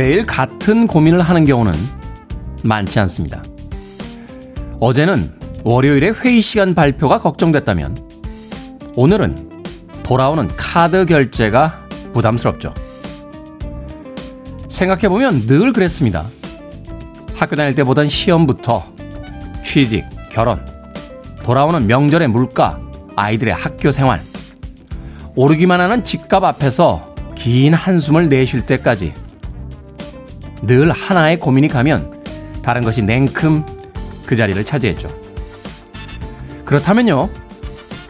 매일 0.00 0.24
같은 0.24 0.86
고민을 0.86 1.20
하는 1.20 1.44
경우는 1.44 1.74
많지 2.64 2.98
않습니다. 3.00 3.42
어제는 4.80 5.30
월요일에 5.62 6.08
회의 6.08 6.40
시간 6.40 6.74
발표가 6.74 7.18
걱정됐다면 7.18 7.98
오늘은 8.94 9.62
돌아오는 10.02 10.48
카드 10.56 11.04
결제가 11.04 11.86
부담스럽죠. 12.14 12.72
생각해보면 14.70 15.46
늘 15.46 15.74
그랬습니다. 15.74 16.24
학교 17.34 17.54
다닐 17.54 17.74
때 17.74 17.84
보던 17.84 18.08
시험부터 18.08 18.90
취직, 19.62 20.06
결혼, 20.32 20.64
돌아오는 21.42 21.86
명절의 21.86 22.28
물가, 22.28 22.80
아이들의 23.16 23.52
학교 23.52 23.90
생활, 23.90 24.22
오르기만 25.36 25.78
하는 25.78 26.04
집값 26.04 26.42
앞에서 26.42 27.14
긴 27.34 27.74
한숨을 27.74 28.30
내쉴 28.30 28.64
때까지 28.64 29.12
늘 30.62 30.90
하나의 30.90 31.40
고민이 31.40 31.68
가면 31.68 32.22
다른 32.62 32.82
것이 32.82 33.02
냉큼 33.02 33.64
그 34.26 34.36
자리를 34.36 34.62
차지했죠. 34.64 35.08
그렇다면요, 36.64 37.30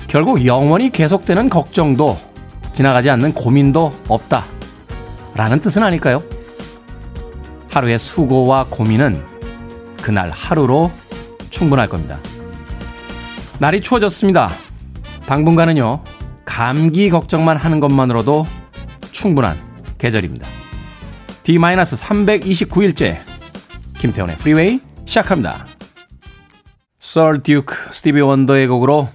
결국 0.07 0.45
영원히 0.45 0.91
계속되는 0.91 1.49
걱정도 1.49 2.19
지나가지 2.73 3.09
않는 3.11 3.33
고민도 3.33 3.95
없다. 4.09 4.45
라는 5.35 5.61
뜻은 5.61 5.83
아닐까요? 5.83 6.23
하루의 7.71 7.99
수고와 7.99 8.67
고민은 8.69 9.23
그날 10.03 10.31
하루로 10.31 10.91
충분할 11.51 11.89
겁니다. 11.89 12.19
날이 13.59 13.81
추워졌습니다. 13.81 14.51
당분간은요, 15.27 16.03
감기 16.45 17.11
걱정만 17.11 17.57
하는 17.57 17.79
것만으로도 17.79 18.45
충분한 19.13 19.57
계절입니다. 19.99 20.60
D-329일째 21.45 23.19
김태원의 23.99 24.37
프리웨이 24.37 24.81
시작합니다. 25.07 25.67
Sir 27.01 27.43
Duke 27.43 27.75
스티비 27.93 28.21
원더의 28.21 28.67
곡으로 28.69 29.09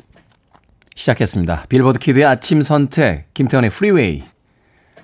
시작했습니다. 0.96 1.66
빌보드 1.70 2.00
키드의 2.00 2.26
아침 2.26 2.62
선택 2.62 3.34
김태원의 3.34 3.70
프리웨이 3.70 4.24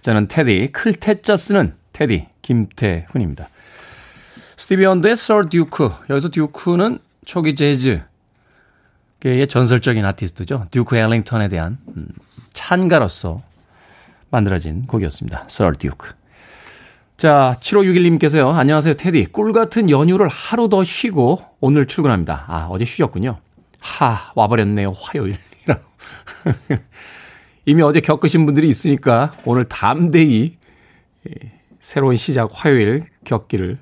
저는 0.02 0.28
테디 0.28 0.72
클 0.72 1.00
태자 1.00 1.36
쓰는 1.36 1.76
테디 1.94 2.28
김태훈입니다. 2.42 3.48
스티비 4.58 4.86
원더의 4.86 5.16
Sir 5.16 5.50
Duke 5.50 5.92
여기서 6.10 6.30
Duke는 6.30 7.00
초기 7.26 7.56
재즈 7.56 8.02
의 9.24 9.48
전설적인 9.48 10.04
아티스트죠. 10.04 10.66
듀크 10.72 10.98
엘링턴에 10.98 11.48
대한 11.48 11.78
음, 11.96 12.08
찬가로서 12.54 13.44
만들어진 14.32 14.88
곡이었습니다. 14.88 15.46
Sir 15.48 15.76
Duke. 15.76 16.14
자, 17.22 17.56
7561님께서요. 17.60 18.52
안녕하세요, 18.56 18.96
테디. 18.96 19.26
꿀 19.26 19.54
같은 19.54 19.92
연휴를 19.92 20.28
하루 20.28 20.70
더 20.70 20.84
쉬고 20.84 21.40
오늘 21.60 21.86
출근합니다. 21.86 22.46
아, 22.48 22.68
어제 22.72 22.84
쉬셨군요. 22.84 23.38
하, 23.80 24.32
와버렸네요. 24.34 24.92
화요일이라고. 25.00 25.82
이미 27.68 27.84
어제 27.84 28.00
겪으신 28.00 28.48
분들이 28.48 28.68
있으니까 28.70 29.34
오늘 29.46 29.66
담대히 29.66 30.58
예, 31.30 31.52
새로운 31.80 32.16
시작 32.16 32.50
화요일 32.52 33.04
겪기를 33.24 33.78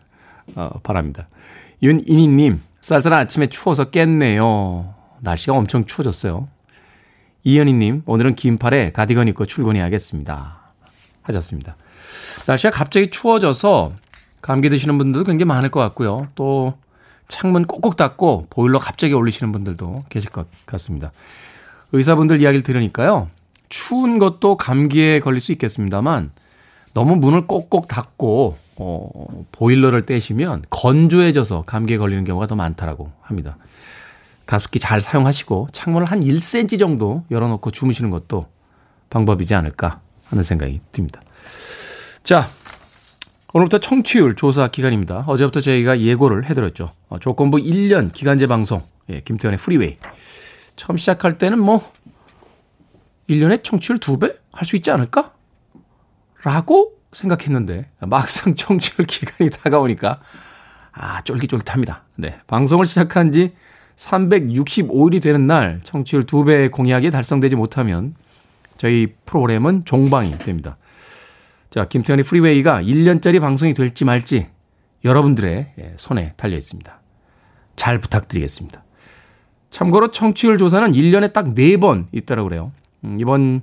어, 0.56 0.72
바랍니다. 0.84 1.30
윤이니님, 1.82 2.60
쌀쌀한 2.82 3.20
아침에 3.22 3.48
추워서 3.48 3.90
깼네요. 3.90 4.96
날씨가 5.22 5.54
엄청 5.54 5.86
추워졌어요. 5.86 6.50
이현희님, 7.46 8.04
오늘은 8.06 8.36
긴 8.36 8.58
팔에 8.58 8.92
가디건 8.92 9.30
입고 9.30 9.46
출근해야겠습니다. 9.46 10.74
하셨습니다. 11.22 11.78
날씨가 12.48 12.72
갑자기 12.72 13.10
추워져서 13.10 13.94
감기 14.42 14.70
드시는 14.70 14.98
분들도 14.98 15.26
굉장히 15.26 15.48
많을 15.48 15.70
것 15.70 15.80
같고요. 15.80 16.28
또 16.36 16.74
창문 17.28 17.66
꼭꼭 17.66 17.96
닫고 17.96 18.48
보일러 18.50 18.80
갑자기 18.80 19.14
올리시는 19.14 19.52
분들도 19.52 20.04
계실 20.10 20.32
것 20.32 20.48
같습니다. 20.66 21.12
의사분들 21.92 22.42
이야기를 22.42 22.64
들으니까요. 22.64 23.30
추운 23.70 24.18
것도 24.18 24.58
감기에 24.58 25.20
걸릴 25.20 25.40
수 25.40 25.52
있겠습니다만 25.52 26.32
너무 26.94 27.16
문을 27.16 27.48
꼭꼭 27.48 27.88
닫고 27.88 28.58
어, 28.78 29.46
보일러를 29.52 30.06
떼시면 30.06 30.64
건조해져서 30.70 31.64
감기에 31.66 31.98
걸리는 31.98 32.24
경우가 32.24 32.48
더 32.48 32.56
많다라고 32.56 33.12
합니다. 33.22 33.58
가습기 34.46 34.80
잘 34.80 35.00
사용하시고 35.00 35.68
창문을 35.72 36.08
한 36.08 36.22
1cm 36.22 36.80
정도 36.80 37.24
열어놓고 37.30 37.70
주무시는 37.70 38.10
것도 38.10 38.48
방법이지 39.12 39.54
않을까 39.54 40.00
하는 40.26 40.44
생각이 40.44 40.82
듭니다. 40.92 41.22
자, 42.24 42.50
오늘부터 43.54 43.80
청취율 43.80 44.36
조사 44.36 44.68
기간입니다. 44.68 45.24
어제부터 45.28 45.62
저희가 45.62 46.00
예고를 46.00 46.46
해드렸죠. 46.46 46.92
어, 47.10 47.20
조건부 47.20 47.58
1년 47.58 48.14
기간제 48.14 48.48
방송, 48.48 48.84
예, 49.10 49.22
김태훈의 49.22 49.58
프리웨이. 49.58 49.98
처음 50.76 50.98
시작할 50.98 51.38
때는 51.38 51.60
뭐, 51.60 51.82
1년에 53.30 53.64
청취율 53.64 54.00
2배? 54.00 54.38
할 54.52 54.66
수 54.66 54.76
있지 54.76 54.92
않을까? 54.92 55.34
라고 56.44 56.94
생각했는데, 57.14 57.90
막상 58.02 58.54
청취율 58.56 59.06
기간이 59.08 59.50
다가오니까, 59.50 60.22
아, 60.92 61.22
쫄깃쫄깃합니다. 61.22 62.04
네. 62.18 62.38
방송을 62.48 62.86
시작한 62.86 63.32
지 63.32 63.54
365일이 63.96 65.22
되는 65.22 65.48
날 65.48 65.80
청취율 65.84 66.26
2배 66.26 66.72
공약이 66.72 67.10
달성되지 67.12 67.56
못하면 67.56 68.16
저희 68.78 69.08
프로그램은 69.26 69.86
종방이 69.86 70.32
됩니다. 70.40 70.78
자, 71.70 71.86
김태훈의 71.86 72.24
프리웨이가 72.24 72.82
1년짜리 72.82 73.40
방송이 73.40 73.74
될지 73.74 74.06
말지 74.06 74.48
여러분들의 75.06 75.74
예, 75.80 75.94
손에 75.98 76.34
달려 76.36 76.58
있습니다. 76.58 77.00
잘 77.76 78.00
부탁드리겠습니다. 78.00 78.84
참고로 79.70 80.12
청취율 80.12 80.58
조사는 80.58 80.92
1년에 80.94 81.32
딱 81.32 81.46
4번 81.46 82.08
있다고 82.12 82.44
그래요. 82.46 82.72
음, 83.04 83.18
이번 83.22 83.62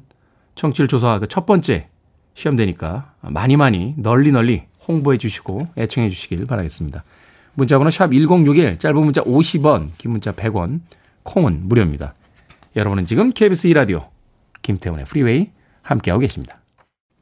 청취율 0.54 0.88
조사 0.88 1.18
그 1.18 1.26
첫 1.26 1.46
번째 1.46 1.88
시험대니까 2.34 3.14
많이 3.22 3.56
많이 3.56 3.94
널리 3.96 4.30
널리 4.30 4.62
홍보해 4.86 5.18
주시고 5.18 5.68
애청해 5.76 6.08
주시길 6.10 6.46
바라겠습니다. 6.46 7.02
문자번호 7.54 7.90
sharp 7.90 8.12
1061, 8.12 8.78
짧은 8.78 9.02
문자 9.02 9.22
50원, 9.22 9.90
긴 9.96 10.12
문자 10.12 10.32
100원, 10.32 10.80
콩은 11.22 11.62
무료입니다. 11.68 12.14
여러분은 12.76 13.06
지금 13.06 13.32
KBS 13.32 13.68
2라디오 13.68 14.08
김태훈의 14.62 15.06
프리웨이 15.06 15.50
함께하고 15.82 16.20
계십니다. 16.20 16.60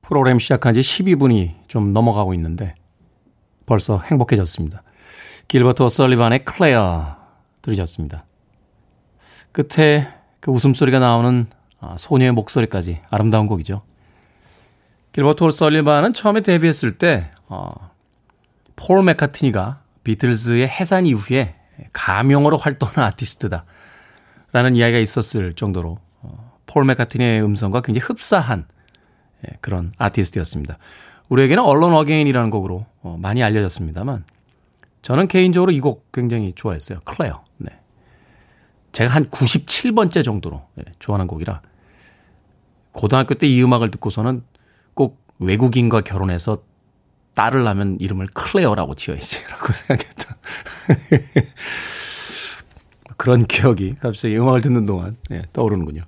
프로그램 0.00 0.38
시작한 0.38 0.72
지 0.72 0.80
12분이 0.80 1.68
좀 1.68 1.92
넘어가고 1.92 2.32
있는데 2.32 2.74
벌써 3.66 3.98
행복해졌습니다. 3.98 4.82
길버트 5.48 5.82
오설리반의 5.82 6.44
클레어 6.46 7.16
들으셨습니다. 7.60 8.24
끝에 9.52 10.08
그 10.40 10.50
웃음소리가 10.50 11.00
나오는 11.00 11.46
아, 11.80 11.96
소녀의 11.98 12.32
목소리까지 12.32 13.00
아름다운 13.10 13.46
곡이죠. 13.46 13.82
길버트 15.12 15.44
오설리반은 15.44 16.14
처음에 16.14 16.40
데뷔했을 16.40 16.96
때 16.96 17.30
어, 17.46 17.90
폴 18.74 19.02
맥카트니가 19.02 19.82
비틀즈의 20.02 20.66
해산 20.66 21.04
이후에 21.04 21.56
가명으로 21.92 22.56
활동한 22.56 23.00
아티스트다. 23.00 23.66
라는 24.52 24.76
이야기가 24.76 24.98
있었을 24.98 25.54
정도로 25.54 25.90
어, 25.90 26.03
폴 26.66 26.84
맥카트니의 26.84 27.42
음성과 27.42 27.80
굉장히 27.82 28.04
흡사한 28.06 28.66
예, 29.46 29.56
그런 29.60 29.92
아티스트였습니다. 29.98 30.78
우리에게는 31.28 31.62
Alone 31.62 31.94
Again이라는 31.94 32.50
곡으로 32.50 32.86
어, 33.02 33.16
많이 33.20 33.42
알려졌습니다만 33.42 34.24
저는 35.02 35.28
개인적으로 35.28 35.70
이 35.72 35.80
곡 35.80 36.10
굉장히 36.12 36.52
좋아했어요. 36.56 37.00
클레어. 37.04 37.42
네. 37.58 37.70
제가 38.92 39.12
한 39.12 39.26
97번째 39.26 40.24
정도로 40.24 40.62
예, 40.78 40.84
좋아하는 40.98 41.26
곡이라 41.26 41.60
고등학교 42.92 43.34
때 43.34 43.46
이 43.48 43.62
음악을 43.62 43.90
듣고서는 43.90 44.42
꼭 44.94 45.20
외국인과 45.40 46.02
결혼해서 46.02 46.62
딸을 47.34 47.64
낳으면 47.64 47.96
이름을 48.00 48.28
클레어라고 48.28 48.94
지어야지라고 48.94 49.72
생각했던 49.74 50.36
그런 53.16 53.44
기억이 53.46 53.94
갑자기 54.00 54.36
음악을 54.38 54.60
듣는 54.60 54.86
동안 54.86 55.16
예, 55.32 55.42
떠오르는군요. 55.52 56.02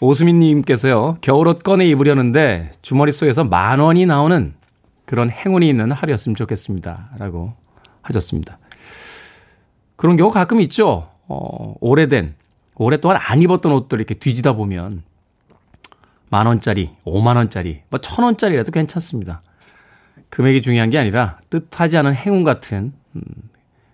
오수민님께서요, 0.00 1.16
겨울옷 1.20 1.62
꺼내 1.62 1.86
입으려는데 1.88 2.72
주머니 2.82 3.12
속에서 3.12 3.44
만 3.44 3.80
원이 3.80 4.06
나오는 4.06 4.54
그런 5.04 5.30
행운이 5.30 5.68
있는 5.68 5.90
하루였으면 5.90 6.36
좋겠습니다. 6.36 7.10
라고 7.18 7.54
하셨습니다. 8.02 8.58
그런 9.96 10.16
경우 10.16 10.30
가끔 10.30 10.60
있죠. 10.62 11.10
어, 11.26 11.74
오래된, 11.80 12.34
오랫동안 12.76 13.18
안 13.20 13.42
입었던 13.42 13.72
옷들 13.72 13.98
이렇게 13.98 14.14
뒤지다 14.14 14.52
보면 14.52 15.02
만 16.30 16.46
원짜리, 16.46 16.90
오만 17.04 17.36
원짜리, 17.36 17.82
뭐 17.90 18.00
천 18.00 18.24
원짜리라도 18.24 18.70
괜찮습니다. 18.70 19.42
금액이 20.30 20.62
중요한 20.62 20.90
게 20.90 20.98
아니라 20.98 21.40
뜻하지 21.50 21.96
않은 21.96 22.14
행운 22.14 22.44
같은 22.44 22.92
음, 23.16 23.22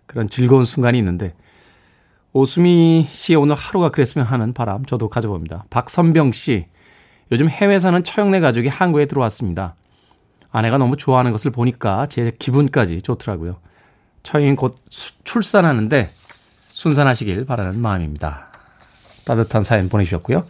그런 0.07 0.27
즐거운 0.29 0.65
순간이 0.65 0.99
있는데 0.99 1.35
오수미 2.35 3.07
씨의 3.09 3.37
오늘 3.37 3.55
하루가 3.55 3.91
그랬으면 3.91 4.27
하는 4.27 4.53
바람 4.53 4.85
저도 4.85 5.09
가져봅니다. 5.09 5.67
박선병 5.71 6.33
씨, 6.33 6.67
요즘 7.31 7.49
해외 7.49 7.79
사는 7.79 8.03
처형네 8.03 8.41
가족이 8.41 8.67
한국에 8.67 9.07
들어왔습니다. 9.07 9.77
아내가 10.51 10.77
너무 10.77 10.97
좋아하는 10.97 11.31
것을 11.31 11.53
보니까 11.53 12.07
제 12.07 12.33
기분까지 12.37 13.03
좋더라고요. 13.03 13.61
처형이 14.25 14.57
곧 14.57 14.83
출산하는데 15.23 16.11
순산하시길 16.73 17.47
바라는 17.47 17.81
마음입니다. 17.81 18.49
따뜻한 19.25 19.63
사연 19.63 19.89
보내주셨고요. 19.89 20.45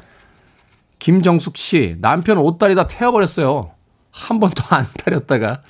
김정숙 0.99 1.59
씨, 1.59 1.97
남편 2.01 2.39
옷다리 2.39 2.75
다 2.77 2.87
태워버렸어요. 2.87 3.73
한 4.11 4.41
번도 4.41 4.63
안 4.71 4.87
다렸다가 4.97 5.61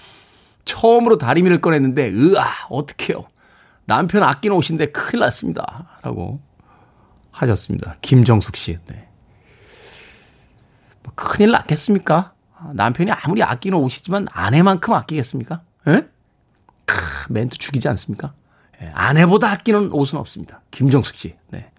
처음으로 0.65 1.19
다리미를 1.19 1.61
꺼냈는데, 1.61 2.13
으아, 2.13 2.69
어떡해요. 2.71 3.25
남편 3.87 4.23
아끼는 4.23 4.57
옷인데 4.57 4.87
큰일 4.93 5.21
났습니다. 5.21 5.99
라고 6.03 6.41
하셨습니다. 7.31 7.97
김정숙 8.01 8.57
씨. 8.57 8.79
네. 8.87 9.09
뭐 11.03 11.13
큰일 11.15 11.51
났겠습니까? 11.51 12.33
남편이 12.73 13.11
아무리 13.13 13.43
아끼는 13.43 13.77
옷이지만 13.79 14.27
아내만큼 14.31 14.95
아끼겠습니까? 14.95 15.61
예? 15.89 16.07
크, 16.87 16.97
멘트 17.31 17.59
죽이지 17.59 17.89
않습니까? 17.89 18.33
예, 18.81 18.91
아내보다 18.95 19.51
아끼는 19.51 19.93
옷은 19.93 20.19
없습니다. 20.19 20.63
김정숙 20.71 21.17
씨. 21.17 21.35
네. 21.51 21.71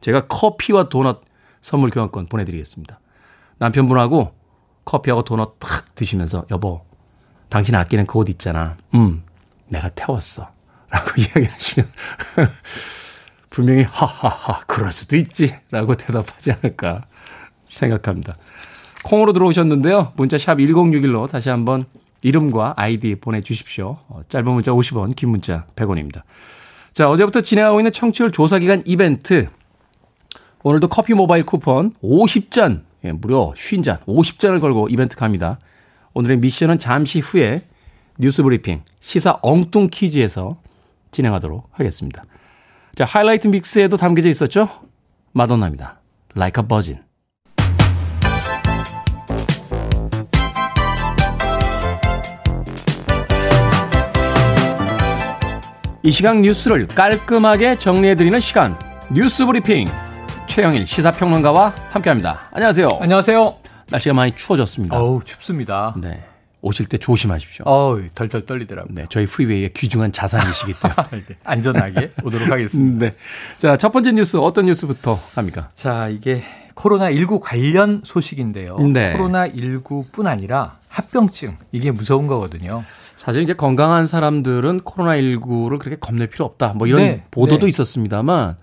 제가 0.00 0.26
커피와 0.26 0.88
도넛 0.88 1.22
선물 1.60 1.90
교환권 1.90 2.26
보내드리겠습니다. 2.28 2.98
남편분하고 3.58 4.34
커피하고 4.84 5.22
도넛 5.24 5.58
탁 5.58 5.94
드시면서 5.94 6.46
여보, 6.50 6.82
당신 7.48 7.74
아끼는 7.74 8.06
그 8.06 8.18
옷 8.18 8.28
있잖아. 8.30 8.76
음, 8.94 9.22
내가 9.68 9.88
태웠어. 9.90 10.50
라고 10.90 11.10
이야기하시면 11.18 11.88
분명히 13.50 13.82
하하하 13.82 14.60
그럴 14.66 14.92
수도 14.92 15.16
있지 15.16 15.54
라고 15.70 15.94
대답하지 15.94 16.52
않을까 16.52 17.06
생각합니다. 17.64 18.34
콩으로 19.04 19.32
들어오셨는데요. 19.32 20.12
문자 20.16 20.36
샵 20.36 20.56
1061로 20.56 21.28
다시 21.28 21.48
한번 21.48 21.84
이름과 22.22 22.74
아이디 22.76 23.14
보내주십시오. 23.14 23.98
어, 24.08 24.20
짧은 24.28 24.50
문자 24.50 24.72
50원, 24.72 25.14
긴 25.14 25.30
문자 25.30 25.66
100원입니다. 25.76 26.22
자, 26.92 27.08
어제부터 27.08 27.40
진행하고 27.40 27.78
있는 27.78 27.92
청취율 27.92 28.32
조사 28.32 28.58
기간 28.58 28.82
이벤트. 28.84 29.48
오늘도 30.62 30.88
커피 30.88 31.14
모바일 31.14 31.44
쿠폰 31.44 31.92
50잔, 32.02 32.82
예, 33.04 33.12
무려 33.12 33.52
50잔, 33.54 34.04
50잔을 34.06 34.60
걸고 34.60 34.88
이벤트 34.88 35.14
갑니다. 35.14 35.58
오늘의 36.14 36.38
미션은 36.38 36.78
잠시 36.78 37.20
후에 37.20 37.62
뉴스 38.18 38.42
브리핑, 38.42 38.82
시사 38.98 39.38
엉뚱 39.42 39.88
퀴즈에서 39.92 40.56
진행하도록 41.16 41.70
하겠습니다. 41.72 42.24
자, 42.94 43.04
하이라이트 43.04 43.48
믹스에도 43.48 43.96
담겨져 43.96 44.28
있었죠? 44.28 44.68
마돈나입니다. 45.32 46.00
Like 46.36 46.62
a 46.62 46.68
Buzzin. 46.68 47.02
이 56.02 56.10
시간 56.12 56.42
뉴스를 56.42 56.86
깔끔하게 56.86 57.78
정리해드리는 57.78 58.38
시간 58.38 58.78
뉴스 59.12 59.44
브리핑 59.44 59.88
최영일 60.46 60.86
시사평론가와 60.86 61.74
함께합니다. 61.90 62.42
안녕하세요. 62.52 62.88
안녕하세요. 63.00 63.56
날씨가 63.90 64.14
많이 64.14 64.32
추워졌습니다. 64.32 64.96
어우 64.98 65.22
춥습니다. 65.24 65.94
네. 66.00 66.22
오실 66.66 66.86
때 66.86 66.98
조심하십시오. 66.98 67.64
어우, 67.64 68.08
덜덜 68.14 68.44
떨리더라고요. 68.44 68.92
네, 68.92 69.06
저희 69.08 69.24
프리웨이의 69.26 69.72
귀중한 69.72 70.10
자산이시기 70.10 70.74
때문에 70.80 71.22
네, 71.26 71.36
안전하게 71.44 72.12
오도록 72.24 72.50
하겠습니다. 72.50 73.06
네. 73.06 73.14
자, 73.56 73.76
첫 73.76 73.92
번째 73.92 74.12
뉴스 74.12 74.36
어떤 74.38 74.66
뉴스부터 74.66 75.20
합니까? 75.34 75.70
자, 75.76 76.08
이게 76.08 76.42
코로나19 76.74 77.40
관련 77.40 78.02
소식인데요. 78.04 78.78
네. 78.78 79.14
코로나19뿐 79.16 80.26
아니라 80.26 80.78
합병증 80.88 81.56
이게 81.70 81.92
무서운 81.92 82.26
거거든요. 82.26 82.84
사실 83.14 83.42
이제 83.42 83.54
건강한 83.54 84.06
사람들은 84.06 84.80
코로나19를 84.80 85.78
그렇게 85.78 85.96
겁낼 85.98 86.26
필요 86.26 86.44
없다. 86.44 86.74
뭐 86.74 86.86
이런 86.88 87.00
네, 87.00 87.24
보도도 87.30 87.66
네. 87.66 87.68
있었습니다만 87.68 88.56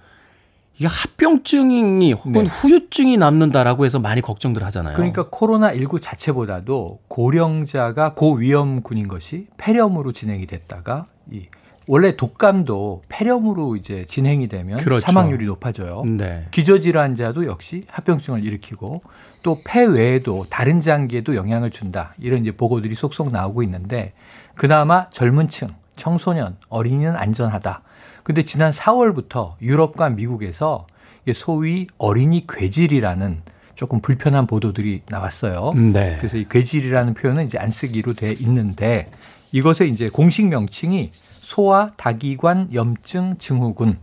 이게 0.75 0.87
합병증이 0.87 2.13
혹은 2.13 2.43
네. 2.43 2.49
후유증이 2.49 3.17
남는다라고 3.17 3.85
해서 3.85 3.99
많이 3.99 4.21
걱정들 4.21 4.63
하잖아요. 4.65 4.95
그러니까 4.95 5.29
코로나19 5.29 6.01
자체보다도 6.01 6.99
고령자가 7.07 8.15
고위험군인 8.15 9.07
것이 9.07 9.47
폐렴으로 9.57 10.11
진행이 10.11 10.47
됐다가 10.47 11.05
이 11.31 11.47
원래 11.87 12.15
독감도 12.15 13.01
폐렴으로 13.09 13.75
이제 13.75 14.05
진행이 14.07 14.47
되면 14.47 14.77
그렇죠. 14.77 15.05
사망률이 15.05 15.45
높아져요. 15.45 16.03
네. 16.05 16.47
기저질환자도 16.51 17.45
역시 17.45 17.83
합병증을 17.89 18.43
일으키고 18.45 19.01
또 19.43 19.61
폐외에도 19.65 20.45
다른 20.49 20.79
장기에도 20.79 21.35
영향을 21.35 21.71
준다. 21.71 22.13
이런 22.19 22.41
이제 22.41 22.51
보고들이 22.55 22.95
속속 22.95 23.31
나오고 23.31 23.63
있는데 23.63 24.13
그나마 24.55 25.09
젊은 25.09 25.49
층, 25.49 25.69
청소년, 25.97 26.55
어린이는 26.69 27.15
안전하다. 27.15 27.83
근데 28.23 28.43
지난 28.43 28.71
4월부터 28.71 29.55
유럽과 29.61 30.09
미국에서 30.09 30.87
소위 31.33 31.87
어린이 31.97 32.45
괴질이라는 32.47 33.41
조금 33.75 34.01
불편한 34.01 34.47
보도들이 34.47 35.01
나왔어요. 35.09 35.73
네. 35.73 36.15
그래서 36.17 36.37
이 36.37 36.47
괴질이라는 36.49 37.13
표현은 37.15 37.45
이제 37.45 37.57
안 37.57 37.71
쓰기로 37.71 38.13
돼 38.13 38.31
있는데 38.31 39.07
이것의 39.51 39.89
이제 39.91 40.09
공식 40.09 40.47
명칭이 40.47 41.11
소아 41.33 41.91
다기관 41.97 42.73
염증 42.73 43.37
증후군. 43.39 43.97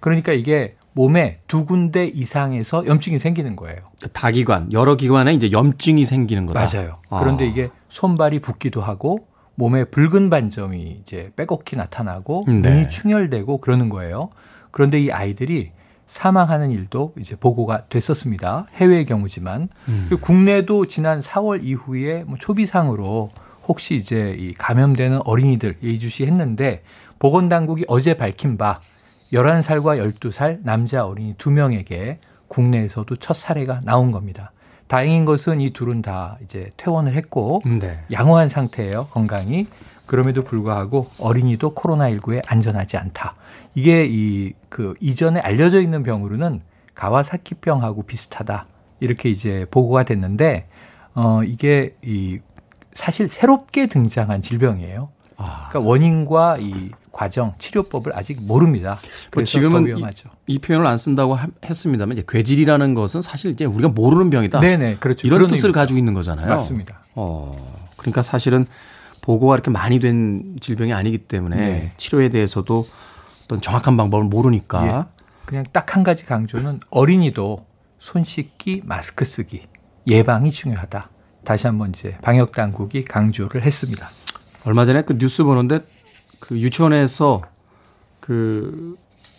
그러니까 0.00 0.32
이게 0.32 0.76
몸에 0.92 1.40
두 1.46 1.64
군데 1.64 2.06
이상에서 2.06 2.86
염증이 2.86 3.18
생기는 3.18 3.56
거예요. 3.56 3.78
다기관 4.12 4.72
여러 4.72 4.96
기관에 4.96 5.32
이제 5.32 5.50
염증이 5.50 6.04
생기는 6.04 6.46
거다. 6.46 6.66
맞아요. 6.66 6.98
아. 7.10 7.18
그런데 7.20 7.46
이게 7.46 7.70
손발이 7.88 8.40
붓기도 8.40 8.80
하고 8.80 9.26
몸에 9.58 9.82
붉은 9.84 10.30
반점이 10.30 11.00
이제 11.02 11.32
빼곡히 11.34 11.74
나타나고 11.74 12.44
네. 12.46 12.60
눈이 12.60 12.90
충혈되고 12.90 13.58
그러는 13.58 13.88
거예요. 13.88 14.30
그런데 14.70 15.00
이 15.00 15.10
아이들이 15.10 15.72
사망하는 16.06 16.70
일도 16.70 17.14
이제 17.18 17.34
보고가 17.34 17.86
됐었습니다. 17.88 18.66
해외의 18.74 19.04
경우지만 19.04 19.68
음. 19.88 20.08
국내도 20.20 20.86
지난 20.86 21.18
4월 21.18 21.64
이후에 21.64 22.22
뭐 22.24 22.38
초비상으로 22.38 23.32
혹시 23.66 23.96
이제 23.96 24.36
이 24.38 24.54
감염되는 24.54 25.18
어린이들 25.24 25.78
예의주시했는데 25.82 26.84
보건당국이 27.18 27.84
어제 27.88 28.16
밝힌 28.16 28.58
바 28.58 28.80
11살과 29.32 30.12
12살 30.20 30.60
남자 30.62 31.04
어린이 31.04 31.34
2명에게 31.34 32.18
국내에서도 32.46 33.16
첫 33.16 33.34
사례가 33.34 33.80
나온 33.82 34.12
겁니다. 34.12 34.52
다행인 34.88 35.24
것은 35.24 35.60
이 35.60 35.70
둘은 35.70 36.02
다 36.02 36.38
이제 36.42 36.72
퇴원을 36.76 37.14
했고 37.14 37.62
네. 37.64 38.00
양호한 38.10 38.48
상태예요. 38.48 39.06
건강이. 39.10 39.66
그럼에도 40.06 40.42
불구하고 40.42 41.08
어린이도 41.18 41.74
코로나19에 41.74 42.42
안전하지 42.46 42.96
않다. 42.96 43.34
이게 43.74 44.06
이 44.08 44.54
그 44.68 44.94
이전에 45.00 45.40
알려져 45.40 45.80
있는 45.80 46.02
병으로는 46.02 46.60
가와사키병하고 46.94 48.02
비슷하다. 48.04 48.66
이렇게 49.00 49.28
이제 49.30 49.66
보고가 49.70 50.04
됐는데 50.04 50.68
어 51.14 51.42
이게 51.44 51.96
이 52.02 52.38
사실 52.94 53.28
새롭게 53.28 53.86
등장한 53.86 54.42
질병이에요. 54.42 55.08
아, 55.38 55.68
그러니까 55.70 55.88
원인과 55.90 56.58
이 56.58 56.90
과정, 57.12 57.54
치료법을 57.58 58.16
아직 58.16 58.40
모릅니다. 58.42 58.90
뭐 58.90 59.00
그래서 59.30 59.50
지금은 59.52 59.82
더 59.82 59.86
위험하죠. 59.86 60.28
이, 60.46 60.54
이 60.54 60.58
표현을 60.58 60.86
안 60.86 60.98
쓴다고 60.98 61.34
하- 61.34 61.48
했습니다만 61.64 62.16
이제 62.16 62.24
괴질이라는 62.28 62.94
것은 62.94 63.22
사실 63.22 63.50
이제 63.52 63.64
우리가 63.64 63.88
모르는 63.88 64.30
병이다. 64.30 64.60
네네, 64.60 64.96
그렇죠. 64.96 65.26
이런 65.26 65.46
뜻을 65.46 65.68
의미죠. 65.68 65.72
가지고 65.72 65.98
있는 65.98 66.14
거잖아요. 66.14 66.46
맞습니다. 66.48 67.00
어, 67.14 67.52
그러니까 67.96 68.22
사실은 68.22 68.66
보고가 69.22 69.54
이렇게 69.54 69.70
많이 69.70 69.98
된 70.00 70.56
질병이 70.60 70.92
아니기 70.92 71.18
때문에 71.18 71.56
네. 71.56 71.92
치료에 71.96 72.28
대해서도 72.28 72.86
어떤 73.44 73.60
정확한 73.60 73.96
방법을 73.96 74.26
모르니까 74.26 75.08
그냥 75.44 75.64
딱 75.72 75.96
한 75.96 76.04
가지 76.04 76.24
강조는 76.26 76.80
어린이도 76.90 77.64
손 77.98 78.24
씻기, 78.24 78.82
마스크 78.84 79.24
쓰기, 79.24 79.62
예방이 80.06 80.50
중요하다. 80.50 81.10
다시 81.44 81.66
한번 81.66 81.92
이제 81.96 82.16
방역 82.22 82.52
당국이 82.52 83.04
강조를 83.04 83.62
했습니다. 83.62 84.10
얼마 84.68 84.84
전에 84.84 85.02
그 85.02 85.16
뉴스 85.18 85.44
보는데 85.44 85.80
그 86.40 86.58
유치원에서 86.58 87.42
그 88.20 88.96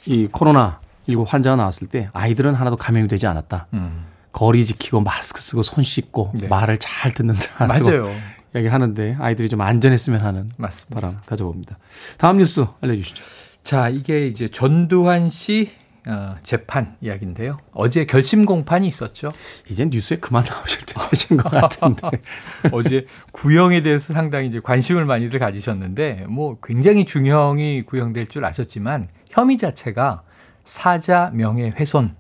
이 0.10 0.28
코로나 0.32 0.80
19 1.08 1.24
환자가 1.28 1.56
나왔을 1.56 1.88
때 1.88 2.10
아이들은 2.14 2.56
하나도 2.56 2.78
감염이 2.78 3.08
되지 3.08 3.28
않았다. 3.28 3.68
음. 3.74 4.06
거리 4.32 4.66
지키고 4.66 5.02
마스크 5.02 5.40
쓰고 5.42 5.64
손 5.64 5.84
씻고 5.84 6.32
네. 6.34 6.48
말을 6.48 6.78
잘 6.80 7.14
듣는다. 7.14 7.68
맞아요. 7.68 8.10
얘기하는데 8.56 9.18
아이들이 9.20 9.50
좀 9.50 9.62
안전했으면 9.62 10.22
하는 10.22 10.52
맞습니다. 10.58 11.00
바람 11.00 11.22
가져봅니다. 11.28 11.78
다음 12.18 12.38
뉴스 12.38 12.66
알려주시죠. 12.82 13.24
자, 13.64 13.90
이게 13.90 14.26
이제 14.26 14.48
전두환 14.48 15.30
씨 15.30 15.72
어, 16.10 16.36
재판 16.44 16.96
이야기인데요. 17.02 17.54
어제 17.72 18.06
결심 18.06 18.46
공판이 18.46 18.88
있었죠. 18.88 19.30
이제 19.70 19.86
뉴스에 19.86 20.18
그만 20.18 20.44
나오실 20.44 20.86
때 20.88 20.94
되신 21.10 21.38
것 21.38 21.50
같은데. 21.50 22.10
어제 22.72 23.06
구형에 23.32 23.84
대해서 23.84 24.14
상당히 24.14 24.48
이제 24.48 24.60
관심을 24.60 25.06
많이들 25.06 25.40
가지셨는데 25.40 26.26
뭐 26.28 26.58
굉장히 26.64 27.06
중형이 27.06 27.84
구형될 27.84 28.28
줄 28.28 28.44
아셨지만 28.46 29.08
혐의 29.30 29.58
자체가 29.58 30.24
사자 30.64 31.30
명예훼손 31.34 32.16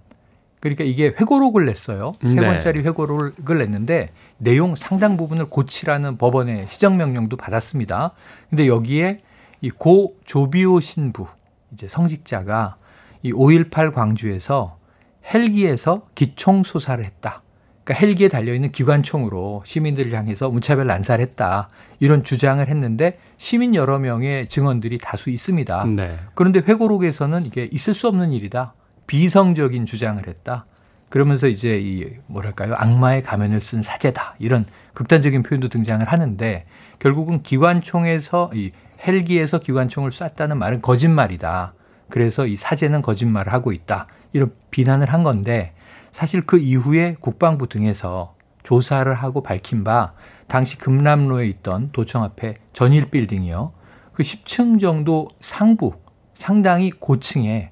그러니까 0.60 0.84
이게 0.84 1.08
회고록을 1.08 1.66
냈어요. 1.66 2.14
세 2.22 2.36
네. 2.36 2.46
권짜리 2.46 2.82
회고록을 2.82 3.58
냈는데 3.58 4.12
내용 4.38 4.76
상당 4.76 5.18
부분을 5.18 5.46
고치라는 5.46 6.18
법원의 6.18 6.68
시정 6.70 6.98
명령도 6.98 7.38
받았습니다. 7.38 8.12
근데 8.50 8.68
여기에 8.68 9.22
이 9.62 9.70
고 9.72 10.16
조비오 10.26 10.80
신부 10.80 11.28
이제 11.74 11.88
성직자가 11.88 12.76
이 13.22 13.34
5.18 13.34 13.94
광주에서 13.94 14.78
헬기에서 15.34 16.08
기총 16.16 16.64
소사를 16.64 17.04
했다. 17.04 17.44
그러니까 17.84 18.06
헬기에 18.06 18.28
달려 18.28 18.54
있는 18.54 18.72
기관총으로 18.72 19.64
시민들을 19.66 20.14
향해서 20.14 20.50
무차별 20.50 20.88
난사했다. 20.88 21.70
이런 22.00 22.24
주장을 22.24 22.66
했는데 22.66 23.20
시민 23.38 23.74
여러 23.74 23.98
명의 24.00 24.48
증언들이 24.48 25.00
다수 25.00 25.30
있습니다. 25.30 25.86
네. 25.86 26.20
그런데 26.36 26.60
회고록에서는 26.60 27.46
이게 27.46 27.68
있을 27.72 27.94
수 27.94 28.08
없는 28.08 28.32
일이다. 28.32 28.74
비성적인 29.08 29.86
주장을 29.88 30.26
했다. 30.28 30.66
그러면서 31.10 31.48
이제 31.48 31.80
이 31.80 32.08
뭐랄까요 32.28 32.76
악마의 32.76 33.24
가면을 33.24 33.62
쓴 33.62 33.82
사제다 33.82 34.36
이런 34.38 34.66
극단적인 34.94 35.42
표현도 35.42 35.70
등장을 35.70 36.06
하는데 36.06 36.66
결국은 37.00 37.42
기관총에서 37.42 38.52
이 38.54 38.70
헬기에서 39.06 39.60
기관총을 39.60 40.12
쐈다는 40.12 40.60
말은 40.60 40.82
거짓말이다. 40.82 41.74
그래서 42.10 42.46
이 42.46 42.56
사제는 42.56 43.02
거짓말을 43.02 43.54
하고 43.54 43.72
있다. 43.72 44.08
이런 44.34 44.52
비난을 44.72 45.12
한 45.12 45.24
건데 45.24 45.74
사실 46.12 46.46
그 46.46 46.58
이후에 46.58 47.16
국방부 47.20 47.68
등에서 47.68 48.36
조사를 48.64 49.12
하고 49.14 49.42
밝힌 49.42 49.84
바 49.84 50.14
당시 50.48 50.78
금남로에 50.78 51.48
있던 51.48 51.92
도청 51.92 52.24
앞에 52.24 52.56
전일 52.74 53.10
빌딩이요. 53.10 53.72
그 54.14 54.24
10층 54.24 54.80
정도 54.80 55.30
상부 55.40 55.94
상당히 56.34 56.92
고층에 56.92 57.72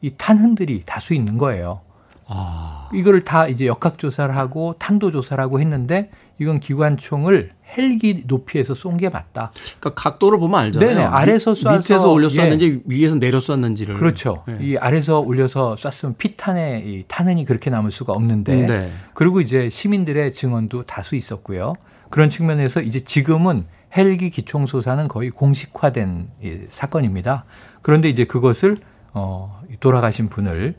이 0.00 0.14
탄흔들이 0.16 0.82
다수 0.84 1.14
있는 1.14 1.38
거예요. 1.38 1.80
아, 2.26 2.88
이거를 2.92 3.22
다 3.22 3.46
이제 3.48 3.66
역학 3.66 3.98
조사를 3.98 4.34
하고 4.34 4.74
탄도 4.78 5.10
조사를 5.10 5.42
하고 5.42 5.60
했는데 5.60 6.10
이건 6.38 6.58
기관총을 6.60 7.50
헬기 7.76 8.22
높이에서 8.26 8.74
쏜 8.74 8.96
게 8.96 9.08
맞다. 9.08 9.50
그러니까 9.80 9.94
각도를 9.94 10.38
보면 10.38 10.60
알잖아요. 10.60 10.88
네네, 10.88 11.02
아래서 11.04 11.52
밑- 11.52 11.64
쏴서, 11.64 11.78
밑에서 11.78 12.12
올려 12.12 12.26
예. 12.26 12.28
쐈는지 12.30 12.82
위에서 12.86 13.16
내려 13.16 13.40
쐈는지를. 13.40 13.96
그렇죠. 13.96 14.44
네. 14.46 14.58
이 14.60 14.76
아래서 14.76 15.18
올려서 15.20 15.76
쐈으면 15.76 16.14
피탄에 16.16 16.82
이 16.86 17.04
탄흔이 17.08 17.44
그렇게 17.44 17.70
남을 17.70 17.90
수가 17.90 18.12
없는데 18.12 18.66
네. 18.66 18.92
그리고 19.14 19.40
이제 19.40 19.68
시민들의 19.68 20.32
증언도 20.32 20.84
다수 20.84 21.16
있었고요. 21.16 21.74
그런 22.10 22.28
측면에서 22.28 22.80
이제 22.82 23.00
지금은 23.00 23.64
헬기 23.96 24.30
기총 24.30 24.66
소사는 24.66 25.06
거의 25.08 25.30
공식화된 25.30 26.28
이 26.42 26.58
사건입니다. 26.68 27.44
그런데 27.82 28.08
이제 28.08 28.24
그것을 28.24 28.76
어 29.12 29.60
돌아가신 29.80 30.28
분을 30.28 30.74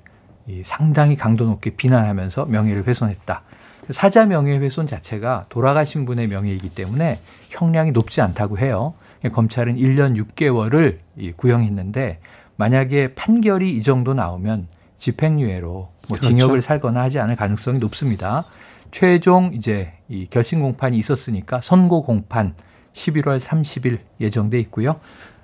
이 0.47 0.61
상당히 0.63 1.15
강도 1.15 1.45
높게 1.45 1.71
비난하면서 1.71 2.45
명예를 2.45 2.87
훼손했다. 2.87 3.41
사자 3.89 4.25
명예훼손 4.25 4.87
자체가 4.87 5.45
돌아가신 5.49 6.05
분의 6.05 6.27
명예이기 6.27 6.69
때문에 6.69 7.19
형량이 7.49 7.91
높지 7.91 8.21
않다고 8.21 8.57
해요. 8.57 8.93
검찰은 9.31 9.77
1년 9.77 10.15
6개월을 10.35 10.99
이 11.17 11.31
구형했는데 11.31 12.19
만약에 12.57 13.15
판결이 13.15 13.71
이 13.71 13.81
정도 13.83 14.13
나오면 14.13 14.67
집행유예로 14.97 15.69
뭐 15.71 15.89
그렇죠. 16.07 16.27
징역을 16.29 16.61
살거나 16.61 17.01
하지 17.01 17.19
않을 17.19 17.35
가능성이 17.35 17.79
높습니다. 17.79 18.45
최종 18.91 19.51
이제 19.53 19.93
이 20.07 20.27
결심 20.29 20.61
공판이 20.61 20.97
있었으니까 20.97 21.59
선고 21.61 22.03
공판 22.03 22.53
11월 22.93 23.39
30일 23.39 23.99
예정돼 24.21 24.59
있고요. 24.61 24.99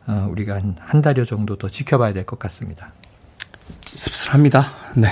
어, 0.07 0.27
우리가 0.31 0.55
한, 0.55 0.75
한 0.79 1.01
달여 1.01 1.25
정도 1.25 1.57
더 1.57 1.69
지켜봐야 1.69 2.13
될 2.13 2.25
것 2.25 2.39
같습니다. 2.39 2.93
씁쓸합니다. 3.95 4.67
네. 4.95 5.09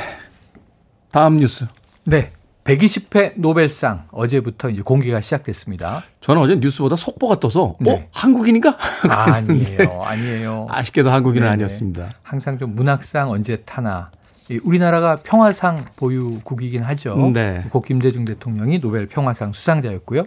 다음 1.12 1.38
뉴스. 1.38 1.66
네. 2.06 2.32
120회 2.78 3.34
노벨상 3.36 4.04
어제부터 4.12 4.70
이제 4.70 4.82
공개가 4.82 5.22
시작됐습니다. 5.22 6.04
저는 6.22 6.42
어제 6.42 6.56
뉴스보다 6.56 6.96
속보가 6.96 7.40
떠서 7.40 7.76
네. 7.80 7.92
어 7.92 8.08
한국인인가? 8.12 8.78
아 9.10 9.42
니에요, 9.42 10.02
아니에요. 10.04 10.68
아쉽게도 10.70 11.10
한국인은 11.10 11.46
네네. 11.46 11.54
아니었습니다. 11.54 12.10
항상 12.22 12.58
좀 12.58 12.76
문학상 12.76 13.30
언제 13.30 13.58
타나. 13.66 14.12
이 14.52 14.60
우리나라가 14.64 15.18
평화상 15.18 15.86
보유국이긴 15.96 16.82
하죠. 16.82 17.16
네. 17.34 17.64
고 17.70 17.82
김대중 17.82 18.26
대통령이 18.26 18.80
노벨 18.80 19.06
평화상 19.08 19.54
수상자였고요. 19.54 20.26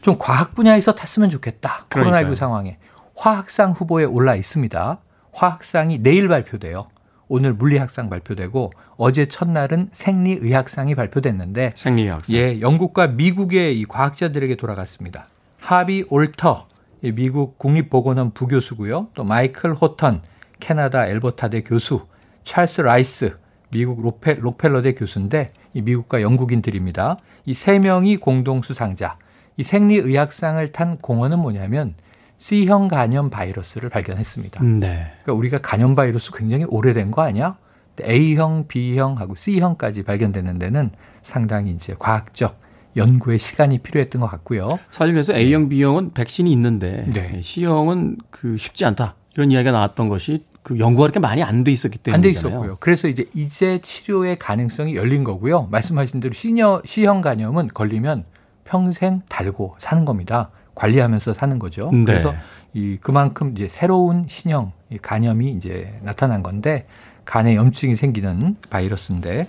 좀 0.00 0.16
과학 0.18 0.54
분야에서 0.54 0.92
탔으면 0.92 1.28
좋겠다. 1.28 1.86
그러니까요. 1.88 2.30
코로나19 2.30 2.36
상황에 2.36 2.78
화학상 3.16 3.72
후보에 3.72 4.04
올라 4.04 4.36
있습니다. 4.36 4.98
화학상이 5.32 5.98
내일 5.98 6.28
발표돼요. 6.28 6.86
오늘 7.28 7.54
물리학상 7.54 8.10
발표되고 8.10 8.72
어제 8.96 9.26
첫날은 9.26 9.88
생리의학상이 9.92 10.94
발표됐는데 10.94 11.72
생리학상. 11.76 12.34
예, 12.36 12.60
영국과 12.60 13.06
미국의 13.08 13.78
이 13.78 13.84
과학자들에게 13.86 14.56
돌아갔습니다. 14.56 15.28
하비 15.58 16.04
올터, 16.10 16.66
이 17.02 17.12
미국 17.12 17.58
국립보건원 17.58 18.32
부교수고요. 18.32 19.08
또 19.14 19.24
마이클 19.24 19.74
호턴, 19.74 20.22
캐나다 20.60 21.06
앨버타대 21.06 21.62
교수, 21.62 22.06
찰스 22.44 22.82
라이스, 22.82 23.34
미국 23.70 24.02
로페, 24.02 24.34
록펠러대 24.34 24.94
교수인데 24.94 25.50
이 25.72 25.82
미국과 25.82 26.22
영국인들입니다. 26.22 27.16
이 27.46 27.54
세 27.54 27.78
명이 27.78 28.18
공동 28.18 28.62
수상자. 28.62 29.18
이 29.56 29.62
생리의학상을 29.62 30.66
탄 30.72 30.98
공헌은 30.98 31.38
뭐냐면 31.38 31.94
C형 32.36 32.88
간염 32.88 33.30
바이러스를 33.30 33.88
발견했습니다. 33.88 34.62
음, 34.62 34.80
네. 34.80 35.12
그러니까 35.22 35.32
우리가 35.34 35.58
간염 35.60 35.94
바이러스 35.94 36.32
굉장히 36.32 36.64
오래된 36.64 37.10
거 37.10 37.22
아니야? 37.22 37.56
A형, 38.02 38.66
B형하고 38.66 39.34
C형까지 39.36 40.02
발견되는 40.02 40.58
데는 40.58 40.90
상당히 41.22 41.70
이제 41.70 41.94
과학적 41.98 42.58
연구의 42.96 43.38
시간이 43.38 43.78
필요했던 43.78 44.20
것 44.20 44.28
같고요. 44.28 44.68
사실 44.90 45.14
그래서 45.14 45.32
A형, 45.32 45.68
B형은 45.68 46.12
백신이 46.12 46.50
있는데 46.52 47.04
네. 47.12 47.40
C형은 47.42 48.16
그 48.30 48.56
쉽지 48.56 48.84
않다. 48.84 49.14
이런 49.34 49.50
이야기가 49.50 49.72
나왔던 49.72 50.08
것이 50.08 50.44
그 50.62 50.78
연구가 50.78 51.04
그렇게 51.04 51.20
많이 51.20 51.42
안 51.42 51.62
돼 51.62 51.72
있었기 51.72 51.98
안돼 52.10 52.12
때문이잖아요. 52.30 52.56
있었고요. 52.58 52.76
그래서 52.80 53.06
이제 53.08 53.26
이제 53.34 53.80
치료의 53.82 54.36
가능성이 54.38 54.96
열린 54.96 55.22
거고요. 55.22 55.68
말씀하신 55.70 56.20
대로 56.20 56.32
C녀, 56.34 56.82
C형 56.84 57.20
간염은 57.20 57.68
걸리면 57.68 58.24
평생 58.64 59.22
달고 59.28 59.76
사는 59.78 60.04
겁니다. 60.04 60.50
관리하면서 60.74 61.34
사는 61.34 61.58
거죠. 61.58 61.90
네. 61.92 62.04
그래서 62.04 62.34
이 62.72 62.98
그만큼 63.00 63.52
이제 63.54 63.68
새로운 63.68 64.26
신형 64.28 64.72
이 64.90 64.98
간염이 64.98 65.50
이제 65.52 65.98
나타난 66.02 66.42
건데 66.42 66.86
간에 67.24 67.56
염증이 67.56 67.96
생기는 67.96 68.56
바이러스인데 68.70 69.48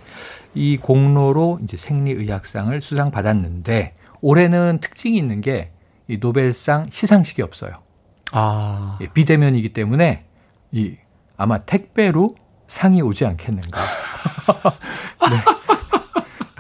이 0.54 0.78
공로로 0.78 1.60
이제 1.64 1.76
생리의학상을 1.78 2.80
수상받았는데 2.82 3.94
올해는 4.22 4.80
특징이 4.82 5.18
있는 5.18 5.42
게 5.42 5.72
이 6.08 6.18
노벨상 6.20 6.88
시상식이 6.92 7.42
없어요. 7.42 7.72
아, 8.32 8.98
예, 9.02 9.08
비대면이기 9.08 9.74
때문에 9.74 10.26
이 10.72 10.96
아마 11.38 11.60
택배로 11.60 12.36
상이 12.68 13.02
오지 13.02 13.26
않겠는가. 13.26 13.82
네. 15.30 15.65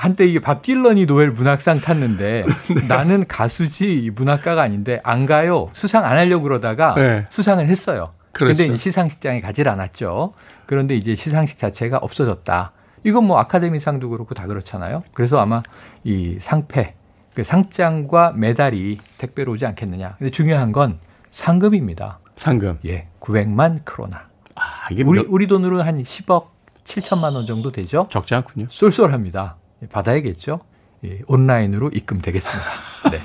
한때 0.06 0.26
이게 0.28 0.40
밥 0.40 0.62
딜런이 0.62 1.08
노벨 1.08 1.32
문학상 1.32 1.80
탔는데 1.82 2.46
나는 2.88 3.26
가수지 3.28 3.92
이 4.04 4.12
문학가가 4.12 4.62
아닌데 4.62 5.02
안 5.04 5.26
가요. 5.26 5.70
수상 5.74 6.06
안 6.06 6.16
하려고 6.18 6.44
그러다가 6.44 6.94
네. 6.96 7.26
수상을 7.32 7.66
했어요. 7.68 8.14
그렇죠. 8.32 8.56
근데 8.58 8.74
이제 8.76 8.78
시상식장에 8.78 9.42
가질 9.42 9.68
않았죠. 9.68 10.34
그런데 10.68 10.96
이제 10.96 11.16
시상식 11.16 11.58
자체가 11.58 11.98
없어졌다. 11.98 12.72
이건 13.04 13.26
뭐 13.26 13.40
아카데미상도 13.40 14.10
그렇고 14.10 14.36
다 14.36 14.46
그렇잖아요. 14.46 15.04
그래서 15.14 15.40
아마 15.40 15.64
이 16.04 16.38
상패, 16.40 16.94
그 17.34 17.44
상장과 17.44 18.34
메달이 18.36 19.00
택배로 19.18 19.54
오지 19.54 19.66
않겠느냐. 19.66 20.16
근데 20.20 20.30
중요한 20.32 20.72
건 20.72 21.00
상금입니다. 21.32 22.20
상금. 22.36 22.78
예, 22.86 23.08
900만 23.20 23.84
크로나. 23.86 24.28
아, 24.56 24.62
이게 24.92 25.04
우리 25.04 25.20
몇- 25.20 25.28
우리 25.30 25.48
돈으로 25.48 25.82
한 25.84 26.02
10억 26.02 26.46
7천만 26.84 27.34
원 27.36 27.46
정도 27.48 27.72
되죠. 27.72 28.08
적지 28.12 28.36
않군요. 28.36 28.68
쏠쏠합니다. 28.70 29.56
예, 29.84 29.88
받아야겠죠. 29.88 30.60
예, 31.06 31.22
온라인으로 31.28 31.90
입금되겠습니다. 31.94 32.70
네. 33.12 33.20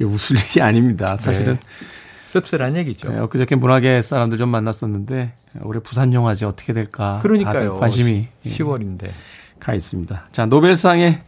웃을 0.04 0.36
일이 0.36 0.62
아닙니다. 0.62 1.16
사실은 1.16 1.54
네. 1.54 1.60
씁쓸한 2.28 2.76
얘기죠. 2.76 3.10
네, 3.10 3.18
엊그저께 3.18 3.56
문화계 3.56 4.02
사람들 4.02 4.38
좀 4.38 4.48
만났었는데 4.50 5.32
올해 5.62 5.80
부산 5.80 6.12
영화제 6.12 6.46
어떻게 6.46 6.72
될까? 6.72 7.18
그러니까요. 7.22 7.74
관심이 7.74 8.28
10월인데 8.44 9.08
가 9.58 9.74
있습니다. 9.74 10.26
자 10.30 10.46
노벨상의 10.46 11.20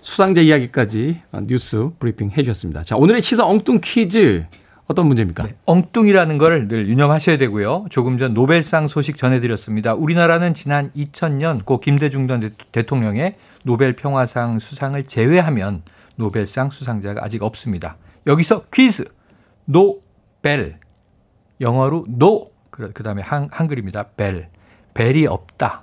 수상자 0.00 0.40
이야기까지 0.40 1.20
뉴스 1.42 1.90
브리핑 1.98 2.30
해주셨습니다. 2.30 2.84
자 2.84 2.96
오늘의 2.96 3.20
시사 3.20 3.44
엉뚱 3.46 3.80
퀴즈 3.82 4.46
어떤 4.88 5.06
문제입니까? 5.06 5.42
네, 5.44 5.54
엉뚱이라는 5.66 6.38
걸 6.38 6.68
늘 6.68 6.88
유념하셔야 6.88 7.38
되고요. 7.38 7.86
조금 7.90 8.18
전 8.18 8.32
노벨상 8.34 8.86
소식 8.88 9.16
전해드렸습니다. 9.16 9.94
우리나라는 9.94 10.54
지난 10.54 10.90
2000년 10.92 11.64
고 11.64 11.80
김대중 11.80 12.28
전 12.28 12.50
대통령의 12.72 13.36
노벨 13.64 13.94
평화상 13.96 14.58
수상을 14.58 15.02
제외하면 15.04 15.82
노벨상 16.16 16.70
수상자가 16.70 17.24
아직 17.24 17.42
없습니다. 17.42 17.96
여기서 18.26 18.64
퀴즈. 18.72 19.04
노벨. 19.64 20.78
영어로 21.60 22.04
no. 22.08 22.50
그 22.70 23.02
다음에 23.02 23.22
한, 23.22 23.48
한글입니다. 23.50 24.10
벨. 24.16 24.48
벨이 24.94 25.26
없다. 25.26 25.82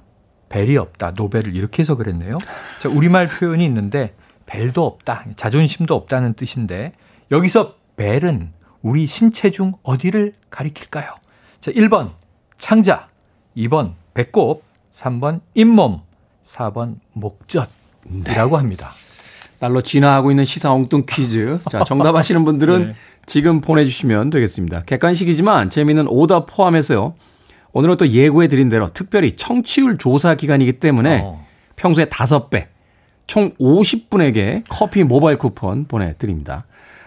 벨이 0.50 0.78
없다. 0.78 1.12
노벨을 1.12 1.56
이렇게 1.56 1.82
해서 1.82 1.96
그랬네요. 1.96 2.38
자, 2.82 2.90
우리말 2.90 3.28
표현이 3.28 3.66
있는데 3.66 4.14
벨도 4.46 4.86
없다. 4.86 5.26
자존심도 5.36 5.96
없다는 5.96 6.34
뜻인데 6.34 6.94
여기서 7.32 7.76
벨은 7.96 8.52
우리 8.84 9.08
신체 9.08 9.50
중 9.50 9.74
어디를 9.82 10.34
가리킬까요? 10.50 11.16
자, 11.62 11.72
1번 11.72 12.12
창자, 12.60 13.08
2번 13.58 13.94
배꼽, 14.14 14.62
3번 14.96 15.40
잇몸, 15.56 16.02
4번 16.46 16.98
목젖이라고 17.14 18.58
합니다. 18.58 18.90
날로 19.60 19.82
진화하고 19.82 20.32
있는 20.32 20.44
시사 20.44 20.74
엉뚱 20.74 21.06
퀴즈. 21.08 21.60
자, 21.72 21.86
정답 21.86 22.16
아시는 22.16 22.44
분들은 22.44 22.88
네. 22.92 22.96
지금 23.26 23.62
보내주시면 23.62 24.30
되겠습니다. 24.30 24.82
객관식이지만 24.82 25.70
재미있는 25.70 26.08
오답 26.10 26.48
포함해서요. 26.48 27.16
오늘은 27.72 27.96
또 27.96 28.08
예고해 28.10 28.50
드린 28.50 28.68
대로 28.68 28.90
특별히 28.90 29.38
청취율 29.38 29.98
조사 29.98 30.36
기간이기 30.36 30.74
때문에 30.74 31.22
어. 31.24 31.48
평소에 31.78 32.06
5배, 32.06 32.68
총 33.26 33.52
50분에게 33.56 34.64
커피 34.68 35.04
모바일 35.04 35.38
쿠폰 35.38 35.86
보내드립니다. 35.86 36.66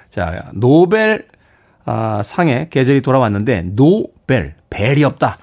자, 0.09 0.50
노벨 0.54 1.26
아, 1.87 2.21
상의 2.23 2.69
계절이 2.69 3.00
돌아왔는데 3.00 3.62
no 3.75 4.05
벨, 4.26 4.57
벨이 4.71 5.05
없다. 5.05 5.38